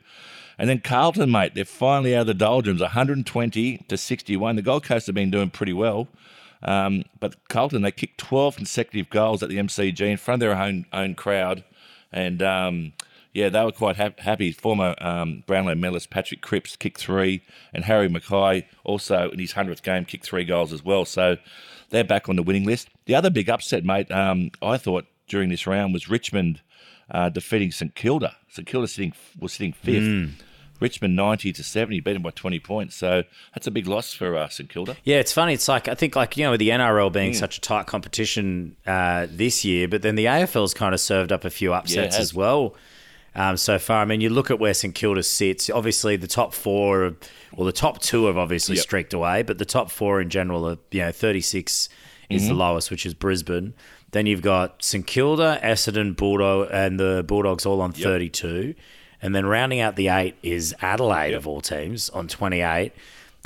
And 0.59 0.71
then 0.71 0.81
Carlton, 0.81 1.31
mate, 1.31 1.55
they're 1.55 1.67
finally 1.67 2.17
out 2.17 2.23
of 2.23 2.27
the 2.29 2.35
doldrums, 2.35 2.81
120 2.81 3.79
to 3.89 3.97
61. 3.97 4.57
The 4.57 4.63
Gold 4.63 4.85
Coast 4.85 5.07
have 5.07 5.15
been 5.15 5.31
doing 5.31 5.51
pretty 5.51 5.75
well. 5.75 6.09
Um, 6.63 7.05
but 7.21 7.37
Carlton, 7.49 7.83
they 7.83 7.93
kicked 7.93 8.19
12 8.19 8.57
consecutive 8.57 9.11
goals 9.11 9.43
at 9.43 9.51
the 9.51 9.59
MCG 9.59 10.01
in 10.01 10.17
front 10.17 10.43
of 10.43 10.49
their 10.49 10.59
own 10.59 10.87
own 10.93 11.15
crowd. 11.15 11.63
And 12.11 12.43
um, 12.43 12.93
yeah, 13.37 13.49
they 13.50 13.62
were 13.64 13.71
quite 13.73 13.97
ha- 13.97 14.11
happy. 14.19 14.50
Former 14.52 14.95
um, 14.99 15.45
Brownlow 15.47 15.75
medalist 15.75 16.11
Patrick 16.11 16.40
Cripps 16.40 16.75
kicked 16.76 16.99
three, 16.99 17.43
and 17.75 17.85
Harry 17.85 18.09
McKay 18.09 18.64
also 18.85 19.31
in 19.31 19.38
his 19.38 19.52
100th 19.52 19.83
game 19.83 20.05
kicked 20.05 20.25
three 20.25 20.45
goals 20.45 20.73
as 20.73 20.83
well. 20.83 21.05
So 21.05 21.37
they're 21.90 22.02
back 22.05 22.28
on 22.28 22.37
the 22.37 22.43
winning 22.43 22.64
list. 22.64 22.88
The 23.05 23.14
other 23.14 23.31
big 23.31 23.49
upset, 23.50 23.85
mate, 23.85 24.11
um, 24.11 24.50
I 24.62 24.76
thought 24.78 25.05
during 25.28 25.50
this 25.50 25.66
round 25.66 25.93
was 25.93 26.09
Richmond 26.09 26.61
uh, 27.11 27.28
defeating 27.28 27.71
St 27.73 27.95
Kilda. 27.95 28.35
St 28.49 28.66
Kilda 28.66 28.88
sitting 28.88 29.12
was 29.38 29.52
sitting 29.52 29.73
fifth. 29.73 30.43
Richmond 30.78 31.16
90 31.16 31.52
to 31.55 31.62
70, 31.62 32.00
beaten 32.00 32.21
by 32.21 32.31
20 32.31 32.59
points. 32.61 32.95
So 32.97 33.23
that's 33.55 33.66
a 33.66 33.71
big 33.71 33.87
loss 33.87 34.12
for 34.12 34.37
uh, 34.37 34.49
St 34.49 34.69
Kilda. 34.69 34.97
Yeah, 35.05 35.16
it's 35.21 35.33
funny. 35.33 35.55
It's 35.55 35.69
like 35.69 35.88
I 35.88 35.95
think 35.95 36.14
like 36.16 36.37
you 36.37 36.45
know 36.45 36.50
with 36.50 36.61
the 36.61 36.69
NRL 36.69 37.09
Mm. 37.11 37.12
being 37.14 37.35
such 37.35 37.57
a 37.57 37.61
tight 37.62 37.87
competition 37.87 38.76
uh, 38.87 39.26
this 39.31 39.64
year, 39.64 39.88
but 39.88 40.02
then 40.02 40.16
the 40.16 40.26
AFL's 40.26 40.75
kind 40.75 40.93
of 40.95 41.00
served 41.00 41.33
up 41.33 41.45
a 41.47 41.50
few 41.50 41.73
upsets 41.73 42.16
has. 42.16 42.23
as 42.31 42.35
well. 42.35 42.75
Um, 43.37 43.57
so 43.59 43.78
far, 43.78 44.00
I 44.00 44.05
mean, 44.07 44.21
you 44.23 44.31
look 44.31 44.50
at 44.50 44.59
where 44.59 44.73
St 44.75 44.95
Kilda 44.95 45.23
sits. 45.23 45.69
Obviously, 45.71 46.16
the 46.16 46.26
top 46.26 46.55
four, 46.55 47.05
are- 47.05 47.16
well, 47.55 47.66
the 47.66 47.73
top 47.73 48.00
two 48.00 48.25
have 48.26 48.37
obviously 48.38 48.76
Yep. 48.76 48.83
streaked 48.83 49.14
away, 49.14 49.43
but 49.43 49.59
the 49.59 49.64
top 49.66 49.90
four 49.90 50.21
in 50.23 50.31
general 50.31 50.66
are, 50.69 50.78
you 50.90 51.00
know, 51.02 51.12
36 51.12 51.88
is 52.31 52.43
Mm-hmm. 52.43 52.49
the 52.49 52.55
lowest, 52.55 52.90
which 52.90 53.05
is 53.07 53.12
Brisbane. 53.14 53.75
Then 54.12 54.25
you've 54.26 54.40
got 54.43 54.83
St 54.83 55.07
Kilda, 55.07 55.61
Essendon, 55.62 56.16
Bulldog, 56.16 56.69
and 56.73 56.99
the 56.99 57.25
Bulldogs 57.28 57.66
all 57.66 57.81
on 57.83 57.93
32. 57.93 58.75
And 59.21 59.35
then 59.35 59.45
rounding 59.47 59.81
out 59.81 59.97
the 59.97 60.09
eight 60.09 60.37
is 60.43 60.75
Adelaide 60.81 61.35
of 61.35 61.47
all 61.47 61.61
teams 61.61 62.09
on 62.11 62.28
28. 62.28 62.93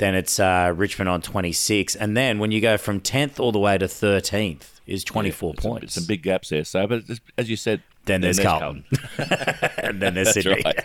Then 0.01 0.15
it's 0.15 0.39
uh, 0.39 0.73
Richmond 0.75 1.09
on 1.09 1.21
26. 1.21 1.95
And 1.95 2.17
then 2.17 2.39
when 2.39 2.51
you 2.51 2.59
go 2.59 2.75
from 2.77 2.99
10th 3.01 3.39
all 3.39 3.51
the 3.51 3.59
way 3.59 3.77
to 3.77 3.85
13th 3.85 4.79
is 4.87 5.03
24 5.03 5.53
It's 5.53 5.63
points. 5.63 5.93
Some 5.93 6.05
big 6.05 6.23
gaps 6.23 6.49
there. 6.49 6.63
So, 6.65 6.87
but 6.87 7.03
as 7.37 7.51
you 7.51 7.55
said, 7.55 7.83
Then 8.05 8.21
there's 8.21 8.39
Carlton. 8.39 8.83
and 9.77 10.01
then 10.01 10.15
there's 10.15 10.33
That's 10.33 10.43
Sydney. 10.43 10.63
right. 10.65 10.75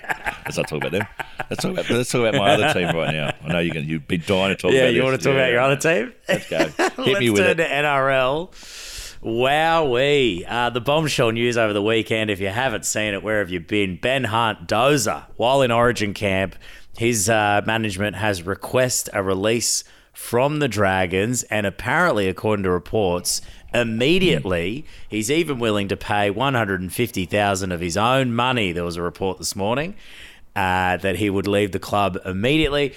Let's 0.45 0.59
not 0.59 0.69
talk 0.69 0.77
about 0.83 0.93
them. 0.93 1.07
Let's 1.49 1.63
talk 1.63 1.73
about 1.73 1.89
let's 1.89 2.11
talk 2.13 2.21
about 2.29 2.35
my 2.35 2.51
other 2.55 2.73
team 2.75 2.95
right 2.95 3.13
now. 3.15 3.33
I 3.43 3.53
know 3.55 3.59
you're 3.61 3.73
going. 3.75 3.89
You've 3.89 4.07
been 4.07 4.23
dying 4.27 4.51
to 4.51 4.55
talk 4.55 4.71
about. 4.71 4.75
Yeah, 4.75 4.83
about. 4.83 4.95
you 4.95 5.01
this. 5.01 5.05
want 5.05 5.21
to 5.21 5.25
talk 5.25 5.33
about 5.35 5.47
Yeah. 5.47 5.53
your 5.53 5.61
other 5.61 5.77
team? 5.77 6.13
Let's 6.29 6.51
go. 6.51 6.59
Hit 6.69 6.99
Let's 6.99 7.21
me 7.21 7.31
with 7.31 7.41
turn 7.41 7.51
it. 7.53 7.55
to 7.57 7.69
NRL. 7.69 8.51
Wowee. 9.25 10.45
Uh, 10.47 10.71
the 10.71 10.81
bombshell 10.81 11.31
news 11.33 11.57
over 11.57 11.73
the 11.73 11.83
weekend, 11.83 12.31
if 12.31 12.39
you 12.41 12.49
haven't 12.49 12.85
seen 12.85 13.15
it, 13.15 13.23
where 13.23 13.39
have 13.41 13.51
you 13.51 13.61
been? 13.61 13.97
Ben 13.97 14.25
Hunt, 14.25 14.69
Dozer, 14.69 15.25
while 15.37 15.63
in 15.63 15.71
Origin 15.71 16.15
camp, 16.15 16.55
his 16.99 17.29
uh, 17.29 17.63
management 17.67 18.17
has 18.17 18.43
requested 18.43 19.15
a 19.15 19.23
release 19.23 19.85
from 20.13 20.61
the 20.61 20.69
Dragons, 20.69 21.43
and 21.45 21.67
apparently, 21.67 22.27
according 22.27 22.63
to 22.63 22.71
reports, 22.71 23.43
immediately 23.75 24.87
he's 25.09 25.31
even 25.31 25.59
willing 25.59 25.89
to 25.89 25.97
pay 25.97 26.31
150000 26.31 27.73
of 27.73 27.81
his 27.81 27.97
own 27.99 28.35
money. 28.35 28.73
There 28.73 28.85
was 28.85 28.97
a 28.97 29.03
report 29.03 29.37
this 29.37 29.55
morning 29.55 29.95
uh, 30.55 30.97
that 30.97 31.17
he 31.17 31.29
would 31.29 31.47
leave 31.47 31.73
the 31.73 31.79
club 31.79 32.19
immediately. 32.25 32.95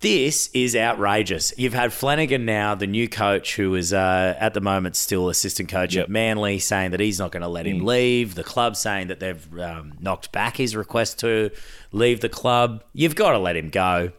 This 0.00 0.50
is 0.52 0.76
outrageous. 0.76 1.54
You've 1.56 1.72
had 1.72 1.90
Flanagan 1.92 2.44
now, 2.44 2.74
the 2.74 2.86
new 2.86 3.08
coach, 3.08 3.56
who 3.56 3.74
is 3.74 3.92
uh, 3.92 4.36
at 4.38 4.52
the 4.52 4.60
moment 4.60 4.96
still 4.96 5.30
assistant 5.30 5.70
coach 5.70 5.94
Yep. 5.94 6.04
at 6.04 6.10
Manly, 6.10 6.58
saying 6.58 6.90
that 6.90 7.00
he's 7.00 7.18
not 7.18 7.32
going 7.32 7.42
to 7.42 7.48
let 7.48 7.66
him 7.66 7.86
leave. 7.86 8.34
The 8.34 8.44
club 8.44 8.76
saying 8.76 9.08
that 9.08 9.18
they've 9.20 9.58
um, 9.58 9.94
knocked 10.00 10.30
back 10.30 10.58
his 10.58 10.76
request 10.76 11.20
to 11.20 11.50
leave 11.90 12.20
the 12.20 12.28
club. 12.28 12.84
You've 12.92 13.14
got 13.14 13.30
to 13.32 13.38
let 13.38 13.56
him 13.56 13.70
go. 13.70 14.12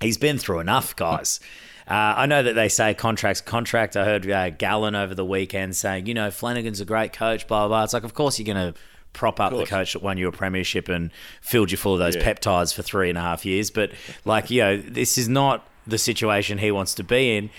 He's 0.00 0.18
been 0.18 0.38
through 0.38 0.60
enough, 0.60 0.94
guys. 0.94 1.40
Uh, 1.88 2.14
I 2.18 2.26
know 2.26 2.42
that 2.42 2.54
they 2.54 2.68
say 2.68 2.94
contracts 2.94 3.40
contract. 3.40 3.96
I 3.96 4.04
heard 4.04 4.30
uh, 4.30 4.50
Gallen 4.50 4.94
over 4.94 5.14
the 5.14 5.24
weekend 5.24 5.74
saying, 5.74 6.06
you 6.06 6.14
know, 6.14 6.30
Flanagan's 6.30 6.80
a 6.80 6.84
great 6.84 7.12
coach, 7.12 7.48
blah, 7.48 7.62
blah, 7.62 7.68
blah. 7.68 7.84
It's 7.84 7.92
like, 7.94 8.04
of 8.04 8.14
course 8.14 8.38
you're 8.38 8.52
going 8.54 8.72
to 8.72 8.78
prop 9.16 9.40
up 9.40 9.52
the 9.52 9.64
coach 9.66 9.94
that 9.94 10.02
won 10.02 10.18
you 10.18 10.28
a 10.28 10.32
premiership 10.32 10.88
and 10.88 11.10
filled 11.40 11.70
you 11.72 11.76
full 11.76 11.94
of 11.94 11.98
those 11.98 12.14
Yeah. 12.16 12.22
peptides 12.32 12.72
for 12.74 12.82
three 12.82 13.08
and 13.08 13.16
a 13.18 13.22
half 13.22 13.44
years. 13.44 13.70
But, 13.70 13.90
like, 14.24 14.50
you 14.50 14.60
know, 14.62 14.76
this 14.76 15.16
is 15.18 15.28
not 15.28 15.66
the 15.86 15.98
situation 15.98 16.58
he 16.58 16.70
wants 16.70 16.94
to 16.94 17.02
be 17.04 17.36
in. 17.36 17.50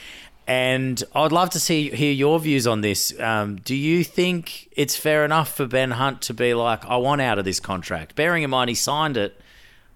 And 0.47 1.03
I'd 1.13 1.31
love 1.33 1.49
to 1.51 1.59
see 1.59 1.89
hear 1.89 2.13
your 2.13 2.39
views 2.39 2.65
on 2.67 2.79
this. 2.81 3.17
Um, 3.19 3.57
do 3.57 3.75
you 3.75 4.03
think 4.05 4.69
it's 4.71 4.95
fair 4.95 5.25
enough 5.25 5.53
for 5.53 5.65
Ben 5.65 5.91
Hunt 5.91 6.21
to 6.23 6.33
be 6.33 6.53
like, 6.53 6.85
I 6.85 6.95
want 6.97 7.19
out 7.19 7.37
of 7.39 7.43
this 7.43 7.59
contract? 7.59 8.15
Bearing 8.15 8.43
in 8.43 8.49
mind 8.49 8.69
he 8.69 8.75
signed 8.75 9.17
it 9.17 9.41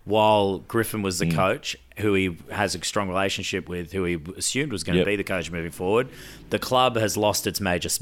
while 0.04 0.58
Griffin 0.60 1.04
was 1.04 1.20
the 1.20 1.26
Mm. 1.28 1.36
coach, 1.36 1.78
who 1.98 2.14
he 2.16 2.36
has 2.52 2.76
a 2.76 2.84
strong 2.84 3.08
relationship 3.08 3.70
with, 3.70 3.92
who 3.94 4.04
he 4.04 4.18
assumed 4.36 4.72
was 4.72 4.84
going 4.84 4.98
Yep. 4.98 5.06
to 5.06 5.12
be 5.12 5.16
the 5.16 5.24
coach 5.24 5.52
moving 5.52 5.72
forward. 5.72 6.10
The 6.50 6.60
club 6.60 6.98
has 6.98 7.16
lost 7.16 7.46
its 7.48 7.62
major 7.62 7.88
Mm-hmm. 7.88 7.94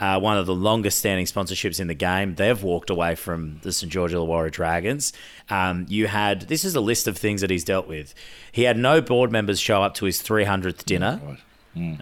Uh, 0.00 0.18
one 0.20 0.36
of 0.38 0.46
the 0.46 0.54
longest 0.54 0.98
standing 0.98 1.26
sponsorships 1.26 1.80
in 1.80 1.86
the 1.88 1.94
game. 1.94 2.34
They've 2.36 2.62
walked 2.62 2.90
away 2.90 3.14
from 3.14 3.58
the 3.62 3.72
St 3.72 3.90
George 3.92 4.12
Illawarra 4.12 4.50
Dragons. 4.50 5.12
Um, 5.50 5.86
you 5.88 6.06
had 6.06 6.42
this 6.42 6.64
is 6.64 6.74
a 6.74 6.80
list 6.80 7.08
of 7.08 7.16
things 7.18 7.40
that 7.40 7.50
he's 7.50 7.64
dealt 7.64 7.88
with. 7.88 8.14
He 8.52 8.62
had 8.62 8.76
no 8.78 9.00
board 9.00 9.32
members 9.32 9.58
show 9.58 9.82
up 9.82 9.94
to 9.94 10.04
his 10.04 10.22
300th 10.22 10.84
dinner. 10.84 11.20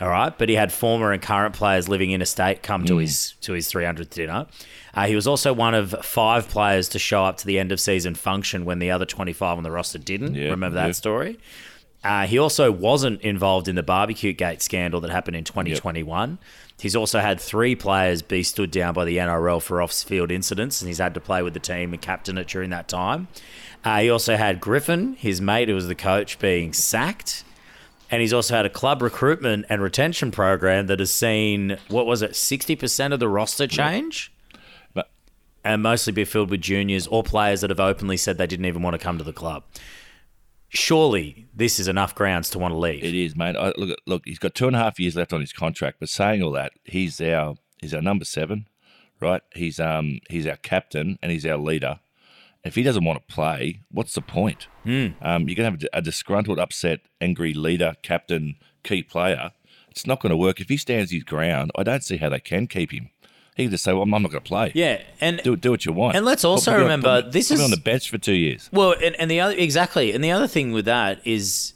All 0.01 0.09
right, 0.09 0.33
but 0.39 0.49
he 0.49 0.55
had 0.55 0.73
former 0.73 1.13
and 1.13 1.21
current 1.21 1.55
players 1.55 1.87
living 1.87 2.11
interstate 2.11 2.63
come 2.63 2.85
Mm. 2.85 2.87
to 2.87 2.97
his 2.97 3.35
to 3.43 3.53
his 3.53 3.71
300th 3.71 4.09
dinner. 4.09 4.47
Uh, 4.95 5.07
he 5.07 5.15
was 5.15 5.27
also 5.27 5.53
one 5.53 5.75
of 5.75 5.95
five 6.03 6.49
players 6.49 6.89
to 6.91 6.99
show 6.99 7.27
up 7.27 7.37
to 7.39 7.47
the 7.47 7.59
end 7.59 7.73
of 7.73 7.79
season 7.79 8.15
function 8.15 8.65
when 8.65 8.79
the 8.79 8.91
other 8.91 9.05
25 9.05 9.59
on 9.59 9.63
the 9.65 9.71
roster 9.71 9.99
didn't. 9.99 10.35
Yeah, 10.35 10.49
Remember 10.49 10.77
that 10.77 10.87
yeah. 10.87 10.93
story? 10.93 11.39
Uh, 12.03 12.27
he 12.27 12.39
also 12.39 12.73
wasn't 12.73 13.21
involved 13.21 13.69
in 13.69 13.75
the 13.75 13.83
barbecue 13.83 14.33
gate 14.33 14.63
scandal 14.63 15.01
that 15.03 15.11
happened 15.11 15.37
in 15.37 15.45
2021. 15.45 16.39
He's 16.79 16.95
also 16.95 17.21
had 17.21 17.41
three 17.41 17.75
players 17.75 18.21
be 18.21 18.43
stood 18.43 18.71
down 18.71 18.93
by 18.93 19.05
the 19.07 19.17
NRL 19.17 19.63
for 19.63 19.81
off-field 19.81 20.31
incidents, 20.31 20.81
and 20.83 20.89
he's 20.89 20.99
had 20.99 21.15
to 21.15 21.21
play 21.21 21.43
with 21.43 21.55
the 21.55 21.61
team 21.61 21.93
and 21.95 22.03
captain 22.03 22.37
it 22.37 22.49
during 22.49 22.71
that 22.71 22.87
time. 22.87 23.29
Uh, 23.85 24.01
he 24.01 24.11
also 24.11 24.37
had 24.37 24.61
Griffin, 24.61 25.15
his 25.15 25.41
mate, 25.41 25.69
who 25.69 25.75
was 25.75 25.89
the 25.89 25.95
coach, 25.95 26.39
being 26.39 26.73
sacked. 26.73 27.45
And 28.11 28.21
he's 28.21 28.33
also 28.33 28.55
had 28.55 28.67
a 28.67 28.71
club 28.71 29.01
recruitment 29.03 29.67
and 29.69 29.81
retention 29.83 30.31
program 30.31 30.87
that 30.87 30.99
has 31.01 31.11
seen, 31.11 31.77
what 31.89 32.07
was 32.07 32.23
it, 32.23 32.33
60% 32.33 33.13
of 33.13 33.21
the 33.21 33.29
roster 33.29 33.67
change? 33.67 34.31
But- 34.93 35.09
And 35.65 35.83
mostly 35.83 36.13
be 36.13 36.25
filled 36.25 36.51
with 36.51 36.61
juniors 36.61 37.07
or 37.09 37.23
players 37.23 37.63
that 37.63 37.71
have 37.71 37.81
openly 37.81 38.17
said 38.17 38.39
they 38.39 38.47
didn't 38.47 38.67
even 38.67 38.83
want 38.83 38.95
to 38.95 38.99
come 38.99 39.19
to 39.19 39.25
the 39.25 39.33
club. 39.33 39.65
Surely 40.69 41.47
this 41.55 41.79
is 41.79 41.89
enough 41.89 42.15
grounds 42.15 42.51
to 42.51 42.59
want 42.59 42.73
to 42.73 42.79
leave. 42.79 43.05
It 43.05 43.15
is, 43.15 43.37
mate. 43.37 43.57
I, 43.57 43.73
look, 43.77 43.99
look, 44.07 44.23
he's 44.25 44.39
got 44.39 44.55
two 44.55 44.67
and 44.67 44.77
a 44.77 44.79
half 44.79 44.99
years 44.99 45.17
left 45.17 45.33
on 45.33 45.41
his 45.41 45.53
contract. 45.53 45.99
But 46.01 46.09
saying 46.09 46.43
all 46.43 46.53
that, 46.53 46.73
he's 46.85 47.21
our 47.21 47.55
he's 47.81 47.95
our 47.95 48.03
number 48.03 48.25
seven, 48.25 48.69
right? 49.21 49.43
He's 49.55 49.79
um 49.79 50.21
he's 50.29 50.47
our 50.47 50.57
captain 50.57 51.19
and 51.23 51.31
he's 51.33 51.47
our 51.47 51.57
leader. 51.57 52.01
If 52.65 52.75
he 52.75 52.83
doesn't 52.83 53.05
want 53.05 53.27
to 53.27 53.33
play, 53.33 53.81
what's 53.93 54.15
the 54.15 54.23
point? 54.23 54.67
Um, 55.23 55.49
you're 55.49 55.55
gonna 55.55 55.71
have 55.71 55.85
a 55.93 56.03
disgruntled, 56.03 56.59
upset, 56.59 57.01
angry 57.21 57.55
leader, 57.55 57.95
captain, 58.03 58.57
key 58.83 59.03
player. 59.03 59.53
It's 59.89 60.07
not 60.07 60.21
going 60.21 60.31
to 60.31 60.37
work. 60.37 60.61
If 60.61 60.69
he 60.69 60.77
stands 60.77 61.11
his 61.11 61.23
ground, 61.23 61.71
I 61.75 61.83
don't 61.83 62.05
see 62.05 62.19
how 62.19 62.29
they 62.29 62.39
can 62.39 62.67
keep 62.67 62.93
him. 62.93 63.09
He 63.57 63.65
can 63.65 63.71
just 63.71 63.85
say, 63.85 63.93
"Well, 63.93 64.03
I'm 64.03 64.11
not 64.11 64.21
going 64.23 64.33
to 64.33 64.41
play." 64.41 64.71
Yeah, 64.75 65.01
and 65.21 65.41
Do, 65.43 65.57
do 65.57 65.71
what 65.71 65.85
you 65.87 65.93
want. 65.93 66.15
And 66.17 66.25
let's 66.27 66.45
also 66.45 66.73
Put 66.73 66.81
remember, 66.83 67.23
put 67.23 67.27
me- 67.27 67.31
this 67.33 67.49
put 67.49 67.55
is- 67.55 67.65
on 67.65 67.71
the 67.71 67.77
bench 67.79 68.11
for 68.11 68.19
two 68.19 68.35
years. 68.35 68.69
Well, 68.73 68.95
and, 69.03 69.15
and 69.17 69.31
the 69.31 69.41
other 69.41 69.55
exactly, 69.55 70.13
and 70.13 70.23
the 70.23 70.31
other 70.31 70.47
thing 70.47 70.73
with 70.73 70.85
that 70.85 71.21
is 71.27 71.73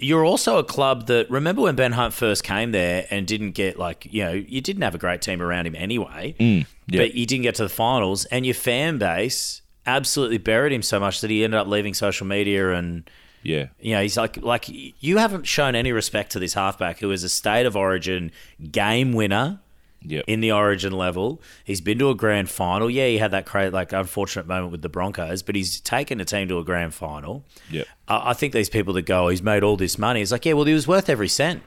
you're 0.00 0.24
also 0.24 0.58
a 0.58 0.64
club 0.64 1.06
that 1.08 1.28
remember 1.30 1.60
when 1.62 1.74
Ben 1.74 1.92
Hunt 1.92 2.14
first 2.14 2.44
came 2.44 2.70
there 2.72 3.06
and 3.10 3.26
didn't 3.26 3.50
get 3.52 3.78
like 3.78 4.06
you 4.10 4.24
know 4.24 4.32
you 4.32 4.60
didn't 4.60 4.82
have 4.82 4.94
a 4.94 4.98
great 4.98 5.20
team 5.22 5.42
around 5.42 5.66
him 5.66 5.74
anyway, 5.76 6.34
Mm, 6.40 6.66
yeah. 6.86 7.00
but 7.00 7.14
you 7.14 7.26
didn't 7.26 7.42
get 7.42 7.56
to 7.56 7.62
the 7.64 7.68
finals, 7.68 8.24
and 8.26 8.46
your 8.46 8.54
fan 8.54 8.96
base 8.98 9.60
absolutely 9.86 10.38
buried 10.38 10.72
him 10.72 10.82
so 10.82 10.98
much 11.00 11.20
that 11.20 11.30
he 11.30 11.44
ended 11.44 11.58
up 11.60 11.66
leaving 11.66 11.94
social 11.94 12.26
media 12.26 12.72
and. 12.72 13.08
Yeah, 13.44 13.66
You 13.80 13.92
know, 13.94 14.02
he's 14.02 14.16
like, 14.16 14.36
like 14.42 14.64
you 14.68 15.18
haven't 15.18 15.46
shown 15.46 15.76
any 15.76 15.92
respect 15.92 16.32
to 16.32 16.40
this 16.40 16.54
halfback 16.54 16.98
who 16.98 17.12
is 17.12 17.22
a 17.22 17.28
state 17.28 17.66
of 17.66 17.76
origin 17.76 18.32
game 18.72 19.12
winner 19.12 19.60
yeah. 20.02 20.22
in 20.26 20.40
the 20.40 20.52
Origin 20.52 20.92
level. 20.92 21.40
He's 21.64 21.80
been 21.80 21.98
to 21.98 22.10
a 22.10 22.14
grand 22.14 22.50
final. 22.50 22.88
Yeah, 22.90 23.06
he 23.06 23.18
had 23.18 23.30
that 23.30 23.46
cra 23.46 23.70
like 23.70 23.92
unfortunate 23.92 24.46
moment 24.46 24.72
with 24.72 24.82
the 24.82 24.88
Broncos, 24.88 25.42
but 25.42 25.54
he's 25.54 25.80
taken 25.80 26.20
a 26.20 26.24
team 26.24 26.48
to 26.48 26.58
a 26.58 26.64
grand 26.64 26.94
final. 26.94 27.44
Yep. 27.70 27.86
I, 28.08 28.30
I 28.30 28.32
think 28.34 28.52
these 28.52 28.70
people 28.70 28.94
that 28.94 29.02
go, 29.02 29.28
he's 29.28 29.42
made 29.42 29.62
all 29.62 29.76
this 29.76 29.98
money. 29.98 30.22
It's 30.22 30.32
like, 30.32 30.44
yeah, 30.44 30.54
well, 30.54 30.64
he 30.64 30.74
was 30.74 30.88
worth 30.88 31.08
every 31.08 31.28
cent, 31.28 31.62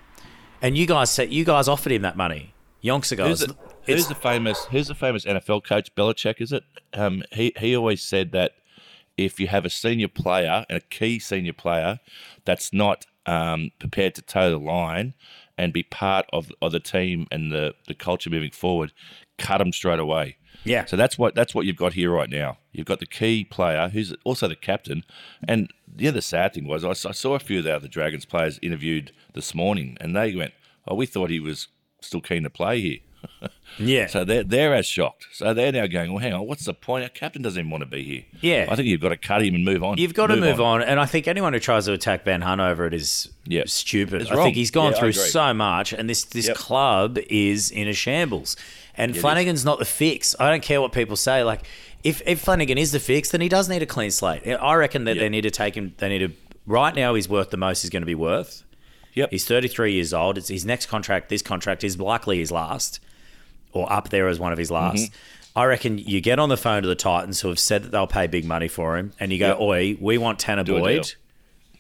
and 0.62 0.78
you 0.78 0.86
guys 0.86 1.12
said 1.12 1.32
you 1.32 1.46
guys 1.46 1.68
offered 1.68 1.92
him 1.92 2.02
that 2.04 2.18
money. 2.18 2.54
Yonks 2.84 3.12
ago, 3.12 3.28
Who's 3.28 3.42
the, 3.42 3.56
who's 3.86 4.08
the 4.08 4.16
famous? 4.16 4.66
Who's 4.66 4.88
the 4.88 4.96
famous 4.96 5.24
NFL 5.24 5.64
coach? 5.64 5.94
Belichick, 5.94 6.42
is 6.42 6.52
it? 6.52 6.64
Um, 6.94 7.24
he 7.32 7.54
he 7.58 7.76
always 7.76 8.02
said 8.02 8.32
that 8.32 8.54
if 9.18 9.40
you 9.40 9.48
have 9.48 9.66
a 9.66 9.70
senior 9.70 10.08
player 10.08 10.66
and 10.68 10.78
a 10.78 10.82
key 10.82 11.20
senior 11.20 11.54
player 11.54 12.00
that's 12.44 12.74
not 12.74 13.06
um, 13.26 13.72
prepared 13.80 14.16
to 14.16 14.22
toe 14.22 14.50
the 14.50 14.58
line 14.58 15.14
and 15.62 15.72
be 15.72 15.84
part 15.84 16.26
of, 16.34 16.52
of 16.60 16.72
the 16.72 16.80
team 16.80 17.28
and 17.30 17.52
the, 17.52 17.76
the 17.88 17.94
culture 17.94 18.32
moving 18.32 18.50
forward, 18.50 18.92
cut 19.38 19.60
them 19.60 19.72
straight 19.72 20.00
away. 20.00 20.38
Yeah. 20.64 20.86
So 20.86 20.98
that's 20.98 21.20
what 21.20 21.36
that's 21.36 21.54
what 21.54 21.68
you've 21.68 21.76
got 21.76 21.94
here 21.94 22.12
right 22.12 22.30
now. 22.30 22.58
You've 22.72 22.88
got 22.88 23.00
the 23.00 23.06
key 23.06 23.44
player 23.44 23.90
who's 23.90 24.14
also 24.24 24.48
the 24.48 24.56
captain, 24.56 25.04
and 25.48 25.72
the 25.88 26.08
other 26.08 26.22
sad 26.22 26.54
thing 26.54 26.68
was 26.68 26.84
I 26.84 26.94
saw 26.94 27.36
a 27.36 27.40
few 27.40 27.60
of 27.60 27.64
the 27.64 27.76
other 27.76 27.88
Dragons 27.88 28.26
players 28.26 28.60
interviewed 28.62 29.12
this 29.34 29.54
morning, 29.54 29.98
and 30.02 30.16
they 30.16 30.36
went, 30.36 30.54
"Oh, 30.88 30.96
we 30.96 31.06
thought 31.06 31.30
he 31.30 31.40
was 31.40 31.68
still 32.02 32.22
keen 32.22 32.44
to 32.44 32.50
play 32.50 32.82
here." 32.82 33.00
Yeah. 33.80 34.08
So 34.08 34.26
they're 34.26 34.44
they're 34.44 34.76
as 34.76 34.86
shocked. 34.86 35.28
So 35.32 35.54
they're 35.54 35.72
now 35.72 35.88
going, 35.88 36.12
"Well, 36.12 36.22
hang 36.22 36.34
on, 36.34 36.46
what's 36.46 36.66
the 36.66 36.74
point? 36.74 37.04
Our 37.04 37.10
captain 37.10 37.42
doesn't 37.42 37.60
even 37.60 37.72
want 37.72 37.82
to 37.82 37.90
be 37.90 38.04
here." 38.04 38.24
Yeah. 38.42 38.68
I 38.70 38.76
think 38.76 38.88
you've 38.88 39.00
got 39.02 39.10
to 39.10 39.18
cut 39.18 39.42
him 39.44 39.56
and 39.56 39.64
move 39.64 39.82
on. 39.84 39.98
You've 39.98 40.14
got 40.14 40.28
to 40.28 40.36
move 40.36 40.60
on. 40.60 40.82
and 40.84 41.00
I 41.00 41.06
think 41.06 41.28
anyone 41.28 41.54
who 41.54 41.60
tries 41.60 41.86
to 41.86 41.94
attack 41.94 42.26
Ben 42.26 42.42
Hunt 42.42 42.60
over 42.62 42.86
it 42.86 42.94
is 42.94 43.30
Yeah. 43.46 43.64
stupid. 43.66 44.22
It's 44.24 44.32
I 44.32 44.36
wrong. 44.36 44.46
think 44.46 44.58
he's 44.58 44.72
gone 44.72 44.92
Yeah, 44.92 45.00
through 45.00 45.14
so 45.14 45.54
much, 45.54 45.94
and 45.94 46.10
this 46.10 46.24
this 46.26 46.48
Yep. 46.48 46.58
club 46.58 47.18
is 47.30 47.72
in 47.72 47.88
a 47.88 47.94
shambles. 47.94 48.58
And 48.96 49.16
Flanagan's 49.16 49.64
not 49.64 49.80
the 49.80 49.86
fix. 49.86 50.36
I 50.40 50.50
don't 50.52 50.62
care 50.62 50.82
what 50.82 50.92
people 50.92 51.16
say. 51.16 51.44
Like, 51.44 51.62
if 52.04 52.22
if 52.28 52.42
Flanagan 52.42 52.78
is 52.78 52.92
the 52.92 53.00
fix, 53.00 53.30
then 53.32 53.40
he 53.42 53.48
does 53.48 53.70
need 53.70 53.82
a 53.82 53.86
clean 53.86 54.12
slate. 54.12 54.46
I 54.46 54.74
reckon 54.76 55.06
that 55.06 55.16
Yep. 55.16 55.22
they 55.24 55.30
need 55.30 55.42
to 55.42 55.52
take 55.52 55.76
him. 55.76 55.94
They 55.98 56.10
need 56.10 56.20
to. 56.20 56.32
Right 56.68 56.94
now, 56.94 57.16
he's 57.16 57.30
worth 57.30 57.50
the 57.52 57.58
most 57.58 57.82
he's 57.84 57.90
going 57.90 58.02
to 58.04 58.06
be 58.08 58.16
worth. 58.16 58.64
Yep. 59.14 59.32
He's 59.32 59.46
33 59.46 59.94
years 59.94 60.14
old. 60.14 60.38
It's 60.38 60.50
his 60.50 60.66
next 60.66 60.86
contract. 60.88 61.30
This 61.30 61.42
contract 61.42 61.84
is 61.84 62.00
likely 62.00 62.38
his 62.40 62.52
last, 62.52 63.00
or 63.74 63.92
up 63.92 64.10
there 64.10 64.28
as 64.28 64.40
one 64.40 64.52
of 64.52 64.58
his 64.58 64.72
last. 64.72 65.12
Mm-hmm. 65.12 65.60
I 65.60 65.66
reckon 65.66 65.98
you 65.98 66.22
get 66.22 66.40
on 66.40 66.48
the 66.50 66.58
phone 66.58 66.82
to 66.84 66.88
the 66.88 66.96
Titans, 66.96 67.42
who 67.42 67.50
have 67.50 67.60
said 67.60 67.84
that 67.84 67.92
they'll 67.92 68.08
pay 68.08 68.28
big 68.28 68.46
money 68.46 68.68
for 68.70 68.98
him, 68.98 69.12
and 69.20 69.34
you 69.34 69.40
go, 69.40 69.50
Yep. 69.50 69.60
"Oi, 69.60 69.98
we 70.00 70.18
want 70.18 70.40
Tanah 70.40 70.64
Do. 70.66 70.80
Boyd. 70.80 71.12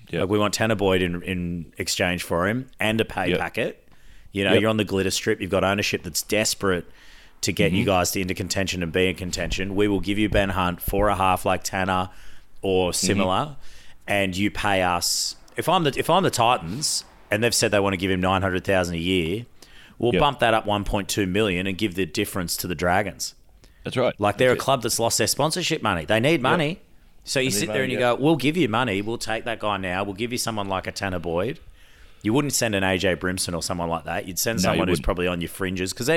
Yep. 0.10 0.22
Like 0.22 0.30
we 0.30 0.38
want 0.40 0.54
Tanah 0.58 0.78
Boyd 0.78 1.02
in, 1.02 1.22
in 1.24 1.72
exchange 1.78 2.24
for 2.24 2.48
him 2.48 2.70
and 2.80 3.00
a 3.00 3.06
pay 3.06 3.30
Yep. 3.30 3.40
packet. 3.40 3.88
You 4.34 4.44
know, 4.44 4.52
Yep. 4.54 4.62
you're 4.62 4.70
on 4.70 4.78
the 4.78 4.84
glitter 4.84 5.12
strip. 5.12 5.40
You've 5.40 5.52
got 5.52 5.64
ownership 5.64 6.04
that's 6.04 6.22
desperate 6.22 6.86
to 7.42 7.54
get 7.54 7.68
Mm-hmm. 7.72 7.76
you 7.78 7.86
guys 7.86 8.12
to 8.12 8.20
into 8.22 8.34
contention 8.34 8.84
and 8.84 8.92
be 8.92 9.08
in 9.08 9.16
contention. 9.16 9.74
We 9.76 9.88
will 9.88 10.02
give 10.02 10.18
you 10.20 10.28
Ben 10.28 10.50
Hunt 10.50 10.82
for 10.82 11.08
a 11.08 11.16
half 11.16 11.46
like 11.46 11.64
Tanah 11.64 12.10
or 12.62 12.94
similar, 12.94 13.36
Mm-hmm. 13.46 13.54
and 14.08 14.36
you 14.36 14.52
pay 14.52 14.82
us. 14.82 15.38
If 15.56 15.70
I'm 15.70 15.84
the 15.86 15.94
if 15.98 16.10
I'm 16.10 16.24
the 16.24 16.30
Titans 16.30 17.06
and 17.30 17.42
they've 17.42 17.56
said 17.56 17.72
they 17.72 17.80
want 17.80 17.94
to 17.94 17.98
give 17.98 18.12
him 18.12 18.20
nine 18.20 18.42
hundred 18.42 18.66
thousand 18.66 18.96
a 18.96 19.00
year, 19.00 19.46
we'll 20.02 20.14
Yep. 20.14 20.20
bump 20.20 20.40
that 20.40 20.54
up 20.54 20.66
one 20.66 20.84
point 20.84 21.08
two 21.08 21.26
million 21.28 21.68
and 21.68 21.78
give 21.78 21.96
the 21.96 22.06
difference 22.06 22.58
to 22.58 22.68
the 22.68 22.76
Dragons. 22.76 23.36
That's 23.84 23.96
right. 23.98 24.14
Like 24.20 24.38
they're 24.38 24.50
a 24.50 24.52
That's 24.54 24.62
it. 24.62 24.66
club 24.66 24.82
that's 24.84 25.00
lost 25.00 25.18
their 25.18 25.28
sponsorship 25.28 25.82
money. 25.82 26.06
They 26.06 26.20
need 26.20 26.42
money. 26.42 26.80
So 27.24 27.40
you 27.40 27.52
sit 27.52 27.68
there 27.70 27.84
and 27.84 27.92
you 27.92 28.00
yeah. 28.00 28.14
go, 28.14 28.16
"We'll 28.16 28.36
give 28.36 28.58
you 28.58 28.68
money. 28.68 29.02
We'll 29.02 29.18
take 29.18 29.44
that 29.46 29.60
guy 29.60 29.78
now. 29.78 30.04
We'll 30.04 30.16
give 30.16 30.32
you 30.32 30.38
someone 30.38 30.68
like 30.68 30.88
a 30.88 30.92
Tanah 30.92 31.22
Boyd." 31.22 31.60
You 32.24 32.34
wouldn't 32.34 32.54
send 32.54 32.76
an 32.76 32.84
AJ 32.84 33.16
Brimson 33.18 33.56
or 33.56 33.64
someone 33.64 33.90
like 33.90 34.04
that. 34.06 34.28
You'd 34.28 34.38
send 34.38 34.58
No, 34.62 34.70
you 34.70 34.74
someone 34.74 34.88
who's 34.90 35.00
probably 35.00 35.26
on 35.26 35.42
your 35.42 35.50
fringes 35.50 35.92
because 35.94 36.08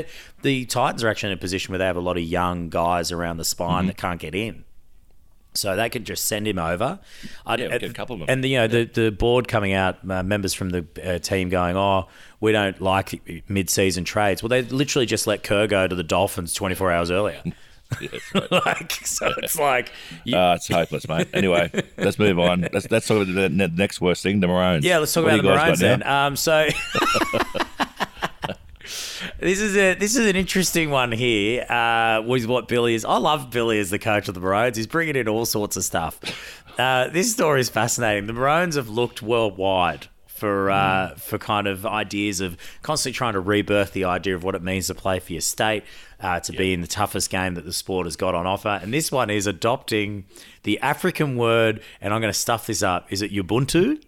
the 0.42 0.64
Titans 0.66 1.02
are 1.02 1.08
actually 1.08 1.32
in 1.32 1.38
a 1.38 1.40
position 1.40 1.72
where 1.72 1.78
they 1.78 1.86
have 1.86 1.96
a 1.96 2.00
lot 2.00 2.18
of 2.18 2.22
young 2.22 2.68
guys 2.68 3.10
around 3.10 3.38
the 3.38 3.44
spine 3.44 3.78
Mm-hmm. 3.82 3.86
that 3.86 3.96
can't 3.96 4.20
get 4.20 4.34
in. 4.34 4.64
So 5.56 5.76
they 5.76 5.88
could 5.88 6.04
just 6.04 6.24
send 6.24 6.48
him 6.48 6.58
over. 6.58 6.98
I'd, 7.46 7.60
Yeah, 7.60 7.66
a 7.76 7.92
couple 7.92 8.14
of 8.14 8.20
them. 8.20 8.26
And 8.28 8.42
the, 8.42 8.48
you 8.48 8.58
know 8.58 8.66
the 8.66 8.84
the 8.84 9.10
board 9.12 9.46
coming 9.46 9.72
out, 9.72 9.98
uh, 10.10 10.22
members 10.24 10.52
from 10.52 10.70
the 10.70 10.84
uh, 11.04 11.18
team 11.20 11.48
going, 11.48 11.76
"Oh, 11.76 12.08
we 12.40 12.50
don't 12.50 12.80
like 12.80 13.44
mid-season 13.48 14.04
trades." 14.04 14.42
Well, 14.42 14.48
they 14.48 14.62
literally 14.62 15.06
just 15.06 15.28
let 15.28 15.44
Kerr 15.44 15.68
go 15.68 15.86
to 15.86 15.94
the 15.94 16.02
Dolphins 16.02 16.54
24 16.54 16.90
hours 16.92 17.10
earlier. 17.10 17.40
Yeah, 18.00 18.08
right. 18.34 18.50
like, 18.50 18.92
so 19.06 19.32
it's 19.38 19.56
like, 19.56 19.92
you, 20.24 20.36
Uh, 20.36 20.54
it's 20.54 20.66
hopeless, 20.66 21.06
mate. 21.06 21.28
Anyway, 21.32 21.70
let's 21.98 22.18
move 22.18 22.40
on. 22.40 22.66
Let's, 22.72 22.90
let's 22.90 23.06
talk 23.06 23.28
about 23.28 23.34
the 23.34 23.68
next 23.68 24.00
worst 24.00 24.22
thing, 24.24 24.40
the 24.40 24.48
Maroons. 24.48 24.84
yeah, 24.84 24.98
let's 24.98 25.12
talk 25.12 25.24
What 25.24 25.38
about 25.38 25.42
the 25.42 25.48
Maroons 25.56 25.80
then. 25.80 26.02
Um, 26.02 26.34
so 26.34 26.66
this 29.44 29.60
is 29.60 29.76
a 29.76 29.94
this 29.94 30.16
is 30.16 30.26
an 30.26 30.36
interesting 30.36 30.88
one 30.88 31.12
here. 31.12 31.64
Uh, 31.70 32.22
with 32.26 32.46
what 32.46 32.66
Billy 32.66 32.94
is, 32.94 33.04
I 33.04 33.18
love 33.18 33.50
Billy 33.50 33.78
as 33.78 33.90
the 33.90 33.98
coach 33.98 34.26
of 34.26 34.32
the 34.32 34.40
Maroons. 34.40 34.78
He's 34.78 34.86
bringing 34.86 35.16
in 35.16 35.28
all 35.28 35.44
sorts 35.44 35.76
of 35.76 35.84
stuff. 35.84 36.18
Uh, 36.78 37.08
this 37.08 37.30
story 37.30 37.60
is 37.60 37.68
fascinating. 37.68 38.26
The 38.26 38.32
Maroons 38.32 38.76
have 38.76 38.88
looked 38.88 39.22
worldwide. 39.22 40.08
For 40.26 40.68
uh, 40.68 41.14
for 41.14 41.38
kind 41.38 41.68
of 41.68 41.86
ideas 41.86 42.40
of 42.40 42.56
constantly 42.82 43.16
trying 43.16 43.34
to 43.34 43.40
rebirth 43.40 43.92
the 43.92 44.04
idea 44.04 44.34
of 44.34 44.42
what 44.42 44.56
it 44.56 44.62
means 44.62 44.88
to 44.88 44.94
play 44.94 45.20
for 45.20 45.32
your 45.32 45.40
state, 45.40 45.84
uh, 46.20 46.40
to 46.40 46.52
be 46.52 46.72
in 46.72 46.80
the 46.80 46.88
toughest 46.88 47.30
game 47.30 47.54
that 47.54 47.64
the 47.64 47.72
sport 47.72 48.06
has 48.06 48.16
got 48.16 48.34
on 48.34 48.44
offer, 48.44 48.80
and 48.82 48.92
this 48.92 49.12
one 49.12 49.30
is 49.30 49.46
adopting 49.46 50.24
the 50.64 50.80
African 50.80 51.36
word, 51.36 51.80
and 52.00 52.12
I'm 52.12 52.20
going 52.20 52.32
to 52.32 52.38
stuff 52.38 52.66
this 52.66 52.82
up. 52.82 53.12
Is 53.12 53.22
it 53.22 53.30
Ubuntu? 53.30 54.02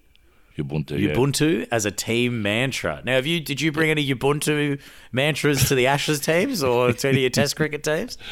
Ubuntu. 0.58 1.60
yeah. 1.60 1.66
As 1.70 1.84
a 1.84 1.90
team 1.90 2.42
mantra. 2.42 3.02
Now, 3.04 3.14
have 3.14 3.26
you 3.26 3.40
did 3.40 3.60
you 3.60 3.72
bring 3.72 3.90
any 3.90 4.06
Ubuntu 4.06 4.80
mantras 5.12 5.68
to 5.68 5.74
the 5.74 5.86
Ashes 5.86 6.20
teams 6.20 6.62
or 6.62 6.92
to 6.92 7.08
any 7.08 7.18
of 7.18 7.20
your 7.22 7.30
Test 7.30 7.56
cricket 7.56 7.82
teams? 7.84 8.18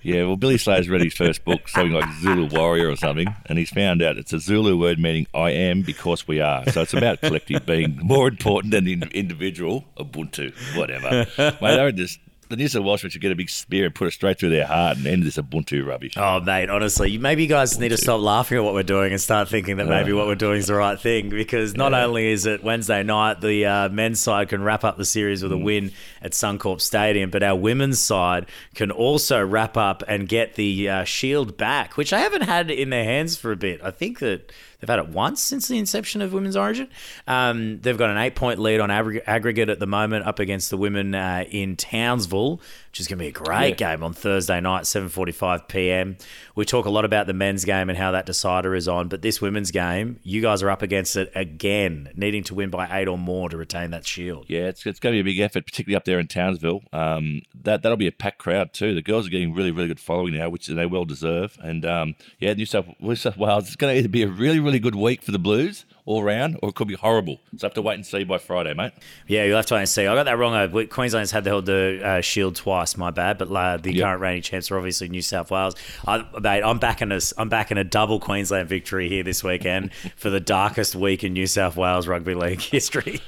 Yeah, 0.00 0.24
well, 0.24 0.36
Billy 0.36 0.58
Slater's 0.58 0.88
read 0.88 1.02
his 1.02 1.12
first 1.12 1.44
book, 1.44 1.68
something 1.68 1.92
like 1.92 2.08
Zulu 2.20 2.48
Warrior 2.48 2.88
or 2.88 2.94
something, 2.94 3.34
and 3.46 3.58
he's 3.58 3.70
found 3.70 4.00
out 4.00 4.16
it's 4.16 4.32
a 4.32 4.38
Zulu 4.38 4.78
word 4.78 4.98
meaning 4.98 5.26
I 5.34 5.50
am 5.50 5.82
because 5.82 6.26
we 6.26 6.40
are. 6.40 6.70
So 6.70 6.82
it's 6.82 6.94
about 6.94 7.20
collective 7.20 7.66
being 7.66 7.98
more 8.00 8.28
important 8.28 8.70
than 8.70 8.84
the 8.84 8.92
individual. 9.12 9.84
Ubuntu, 9.98 10.54
whatever. 10.76 11.26
Mate, 11.60 11.80
I 11.80 11.90
just 11.90 12.20
the 12.48 12.56
New 12.56 12.68
South 12.68 12.84
Welsh 12.84 13.02
should 13.02 13.20
get 13.20 13.32
a 13.32 13.36
big 13.36 13.50
spear 13.50 13.86
and 13.86 13.94
put 13.94 14.08
it 14.08 14.12
straight 14.12 14.38
through 14.38 14.50
their 14.50 14.66
heart 14.66 14.96
and 14.96 15.06
end 15.06 15.22
this 15.22 15.36
Ubuntu 15.36 15.86
rubbish. 15.86 16.14
Oh, 16.16 16.40
mate, 16.40 16.70
honestly, 16.70 17.18
maybe 17.18 17.42
you 17.42 17.48
guys 17.48 17.78
need 17.78 17.90
to 17.90 17.96
stop 17.96 18.20
laughing 18.20 18.58
at 18.58 18.64
what 18.64 18.74
we're 18.74 18.82
doing 18.82 19.12
and 19.12 19.20
start 19.20 19.48
thinking 19.48 19.76
that 19.76 19.86
maybe 19.86 20.12
what 20.12 20.26
we're 20.26 20.34
doing 20.34 20.58
is 20.58 20.66
the 20.66 20.74
right 20.74 20.98
thing. 20.98 21.28
Because 21.28 21.76
not 21.76 21.92
only 21.94 22.28
is 22.28 22.46
it 22.46 22.64
Wednesday 22.64 23.02
night, 23.02 23.40
the 23.40 23.66
uh, 23.66 23.88
men's 23.90 24.20
side 24.20 24.48
can 24.48 24.62
wrap 24.62 24.84
up 24.84 24.96
the 24.96 25.04
series 25.04 25.42
with 25.42 25.52
a 25.52 25.58
win 25.58 25.92
at 26.22 26.32
Suncorp 26.32 26.80
Stadium, 26.80 27.30
but 27.30 27.42
our 27.42 27.56
women's 27.56 27.98
side 27.98 28.46
can 28.74 28.90
also 28.90 29.44
wrap 29.44 29.76
up 29.76 30.02
and 30.08 30.28
get 30.28 30.54
the 30.54 30.88
uh, 30.88 31.04
shield 31.04 31.56
back, 31.56 31.96
which 31.96 32.12
I 32.12 32.20
haven't 32.20 32.42
had 32.42 32.70
in 32.70 32.90
their 32.90 33.04
hands 33.04 33.36
for 33.36 33.52
a 33.52 33.56
bit. 33.56 33.80
I 33.82 33.90
think 33.90 34.20
that 34.20 34.52
they've 34.80 34.88
had 34.88 34.98
it 34.98 35.08
once 35.08 35.40
since 35.40 35.68
the 35.68 35.78
inception 35.78 36.22
of 36.22 36.32
Women's 36.32 36.56
Origin. 36.56 36.88
Um, 37.26 37.80
they've 37.80 37.98
got 37.98 38.10
an 38.10 38.18
eight-point 38.18 38.58
lead 38.58 38.80
on 38.80 38.90
aggregate, 38.90 39.24
aggregate 39.26 39.68
at 39.68 39.78
the 39.78 39.86
moment, 39.86 40.26
up 40.26 40.38
against 40.38 40.70
the 40.70 40.76
women 40.76 41.14
uh, 41.14 41.44
in 41.50 41.76
Townsville, 41.76 42.60
which 42.98 43.02
is 43.04 43.06
going 43.06 43.18
to 43.18 43.22
be 43.22 43.28
a 43.28 43.30
great 43.30 43.78
Yeah. 43.80 43.94
game 43.94 44.02
on 44.02 44.12
Thursday 44.12 44.60
night, 44.60 44.82
7:45 44.82 45.68
p.m. 45.68 46.16
We 46.56 46.64
talk 46.64 46.84
a 46.84 46.90
lot 46.90 47.04
about 47.04 47.28
the 47.28 47.32
men's 47.32 47.64
game 47.64 47.88
and 47.88 47.96
how 47.96 48.10
that 48.10 48.26
decider 48.26 48.74
is 48.74 48.88
on, 48.88 49.06
but 49.06 49.22
this 49.22 49.40
women's 49.40 49.70
game, 49.70 50.18
you 50.24 50.42
guys 50.42 50.64
are 50.64 50.70
up 50.70 50.82
against 50.82 51.14
it 51.14 51.30
again, 51.36 52.08
needing 52.16 52.42
to 52.44 52.54
win 52.56 52.70
by 52.70 52.88
eight 53.00 53.06
or 53.06 53.16
more 53.16 53.48
to 53.50 53.56
retain 53.56 53.92
that 53.92 54.04
shield. 54.04 54.46
Yeah, 54.48 54.62
it's, 54.62 54.84
it's 54.84 54.98
going 54.98 55.12
to 55.16 55.22
be 55.22 55.30
a 55.30 55.32
big 55.32 55.38
effort, 55.40 55.64
particularly 55.64 55.94
up 55.94 56.06
there 56.06 56.18
in 56.18 56.26
Townsville. 56.26 56.82
Um, 56.92 57.42
that 57.62 57.82
that'll 57.82 57.96
be 57.96 58.08
a 58.08 58.12
packed 58.12 58.38
crowd 58.38 58.72
too. 58.72 58.96
The 58.96 59.02
girls 59.02 59.28
are 59.28 59.30
getting 59.30 59.54
really, 59.54 59.70
really 59.70 59.86
good 59.88 60.00
following 60.00 60.34
now, 60.34 60.48
which 60.48 60.66
they 60.66 60.86
well 60.86 61.04
deserve. 61.04 61.56
And 61.62 61.86
um, 61.86 62.16
yeah, 62.40 62.52
New 62.54 62.66
South, 62.66 62.86
New 62.98 63.14
South 63.14 63.36
Wales, 63.36 63.68
it's 63.68 63.76
going 63.76 63.94
to 63.94 63.98
either 63.98 64.08
be 64.08 64.24
a 64.24 64.28
really, 64.28 64.58
really 64.58 64.80
good 64.80 64.96
week 64.96 65.22
for 65.22 65.30
the 65.30 65.38
Blues 65.38 65.84
all 66.08 66.22
round, 66.22 66.58
or 66.62 66.70
it 66.70 66.74
could 66.74 66.88
be 66.88 66.94
horrible. 66.94 67.38
So 67.58 67.66
I 67.66 67.68
have 67.68 67.74
to 67.74 67.82
wait 67.82 67.94
and 67.96 68.06
see 68.06 68.24
by 68.24 68.38
Friday, 68.38 68.72
mate. 68.72 68.92
Yeah, 69.26 69.44
you'll 69.44 69.56
have 69.56 69.66
to 69.66 69.74
wait 69.74 69.80
and 69.80 69.88
see. 69.88 70.06
I 70.06 70.14
got 70.14 70.24
that 70.24 70.38
wrong. 70.38 70.86
Queensland's 70.88 71.30
had 71.32 71.44
the 71.44 71.50
held 71.50 71.66
the 71.66 72.00
uh, 72.02 72.20
shield 72.22 72.56
twice. 72.56 72.96
My 72.96 73.10
bad, 73.10 73.36
but 73.36 73.50
uh, 73.52 73.76
the 73.76 73.92
Yep. 73.94 74.04
current 74.04 74.20
reigning 74.22 74.42
champs 74.42 74.70
are 74.70 74.78
obviously 74.78 75.08
New 75.10 75.20
South 75.20 75.50
Wales. 75.50 75.74
I, 76.06 76.24
mate, 76.40 76.62
I'm 76.62 76.78
backing 76.78 77.12
a, 77.12 77.20
I'm 77.36 77.50
backing 77.50 77.76
a 77.76 77.84
double 77.84 78.18
Queensland 78.20 78.68
victory 78.68 79.08
here 79.10 79.22
this 79.22 79.44
weekend 79.44 79.92
for 80.16 80.30
the 80.30 80.40
darkest 80.40 80.94
week 80.96 81.22
in 81.24 81.34
New 81.34 81.46
South 81.46 81.76
Wales 81.76 82.08
rugby 82.08 82.34
league 82.34 82.62
history. 82.62 83.20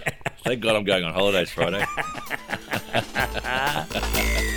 Thank 0.43 0.63
God 0.63 0.75
I'm 0.77 0.85
going 0.85 1.05
on 1.05 1.13
holidays 1.13 1.51
Friday. 1.51 1.85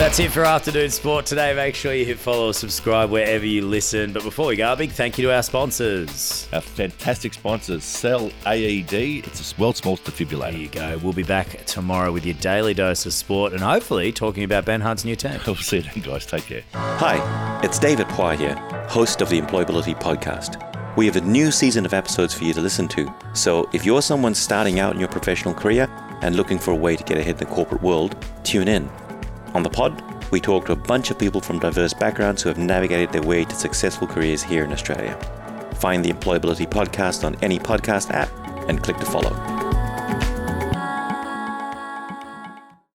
That's 0.00 0.18
it 0.18 0.32
for 0.32 0.46
afternoon 0.46 0.88
sport 0.88 1.26
today. 1.26 1.54
Make 1.54 1.74
sure 1.74 1.92
you 1.92 2.06
hit 2.06 2.18
follow 2.18 2.48
or 2.48 2.54
subscribe 2.54 3.10
wherever 3.10 3.44
you 3.44 3.60
listen. 3.60 4.14
But 4.14 4.22
before 4.22 4.46
we 4.46 4.56
go, 4.56 4.72
a 4.72 4.74
big 4.74 4.92
thank 4.92 5.18
you 5.18 5.26
to 5.26 5.34
our 5.34 5.42
sponsors. 5.42 6.48
Our 6.54 6.62
fantastic 6.62 7.34
sponsors, 7.34 7.84
Cell 7.84 8.30
AED. 8.46 8.94
It's 8.94 9.52
a 9.52 9.60
world's 9.60 9.80
smallest 9.80 10.04
defibrillator. 10.04 10.52
There 10.52 10.58
you 10.58 10.68
go. 10.68 10.98
We'll 11.02 11.12
be 11.12 11.22
back 11.22 11.66
tomorrow 11.66 12.12
with 12.12 12.24
your 12.24 12.34
daily 12.36 12.72
dose 12.72 13.04
of 13.04 13.12
sport 13.12 13.52
and 13.52 13.60
hopefully 13.60 14.10
talking 14.10 14.42
about 14.42 14.64
Ben 14.64 14.80
Hunt's 14.80 15.04
new 15.04 15.16
team. 15.16 15.38
We'll 15.46 15.56
see 15.56 15.76
you 15.76 15.82
then, 15.82 16.02
guys. 16.02 16.24
Take 16.24 16.44
care. 16.44 16.62
Hi, 16.72 17.60
it's 17.62 17.78
David 17.78 18.08
Poy 18.08 18.38
here, 18.38 18.56
host 18.88 19.20
of 19.20 19.28
the 19.28 19.38
Employability 19.38 20.00
Podcast. 20.00 20.96
We 20.96 21.04
have 21.04 21.16
a 21.16 21.20
new 21.20 21.52
season 21.52 21.84
of 21.84 21.92
episodes 21.92 22.32
for 22.32 22.44
you 22.44 22.54
to 22.54 22.60
listen 22.62 22.88
to, 22.88 23.14
so 23.34 23.68
if 23.74 23.84
you're 23.84 24.00
someone 24.00 24.34
starting 24.34 24.80
out 24.80 24.94
in 24.94 24.98
your 24.98 25.10
professional 25.10 25.52
career 25.52 25.88
and 26.22 26.36
looking 26.36 26.58
for 26.58 26.70
a 26.70 26.74
way 26.74 26.96
to 26.96 27.04
get 27.04 27.18
ahead 27.18 27.34
in 27.34 27.36
the 27.36 27.54
corporate 27.54 27.82
world, 27.82 28.16
tune 28.44 28.66
in. 28.66 28.90
On 29.52 29.64
the 29.64 29.70
pod, 29.70 30.02
we 30.30 30.40
talk 30.40 30.66
to 30.66 30.72
a 30.72 30.76
bunch 30.76 31.10
of 31.10 31.18
people 31.18 31.40
from 31.40 31.58
diverse 31.58 31.92
backgrounds 31.92 32.42
who 32.42 32.48
have 32.48 32.58
navigated 32.58 33.10
their 33.10 33.22
way 33.22 33.44
to 33.44 33.54
successful 33.54 34.06
careers 34.06 34.42
here 34.42 34.64
in 34.64 34.72
Australia. 34.72 35.18
Find 35.74 36.04
the 36.04 36.12
Employability 36.12 36.68
Podcast 36.68 37.24
on 37.24 37.36
any 37.42 37.58
podcast 37.58 38.12
app 38.12 38.30
and 38.68 38.80
click 38.80 38.98
to 38.98 39.06
follow. 39.06 39.59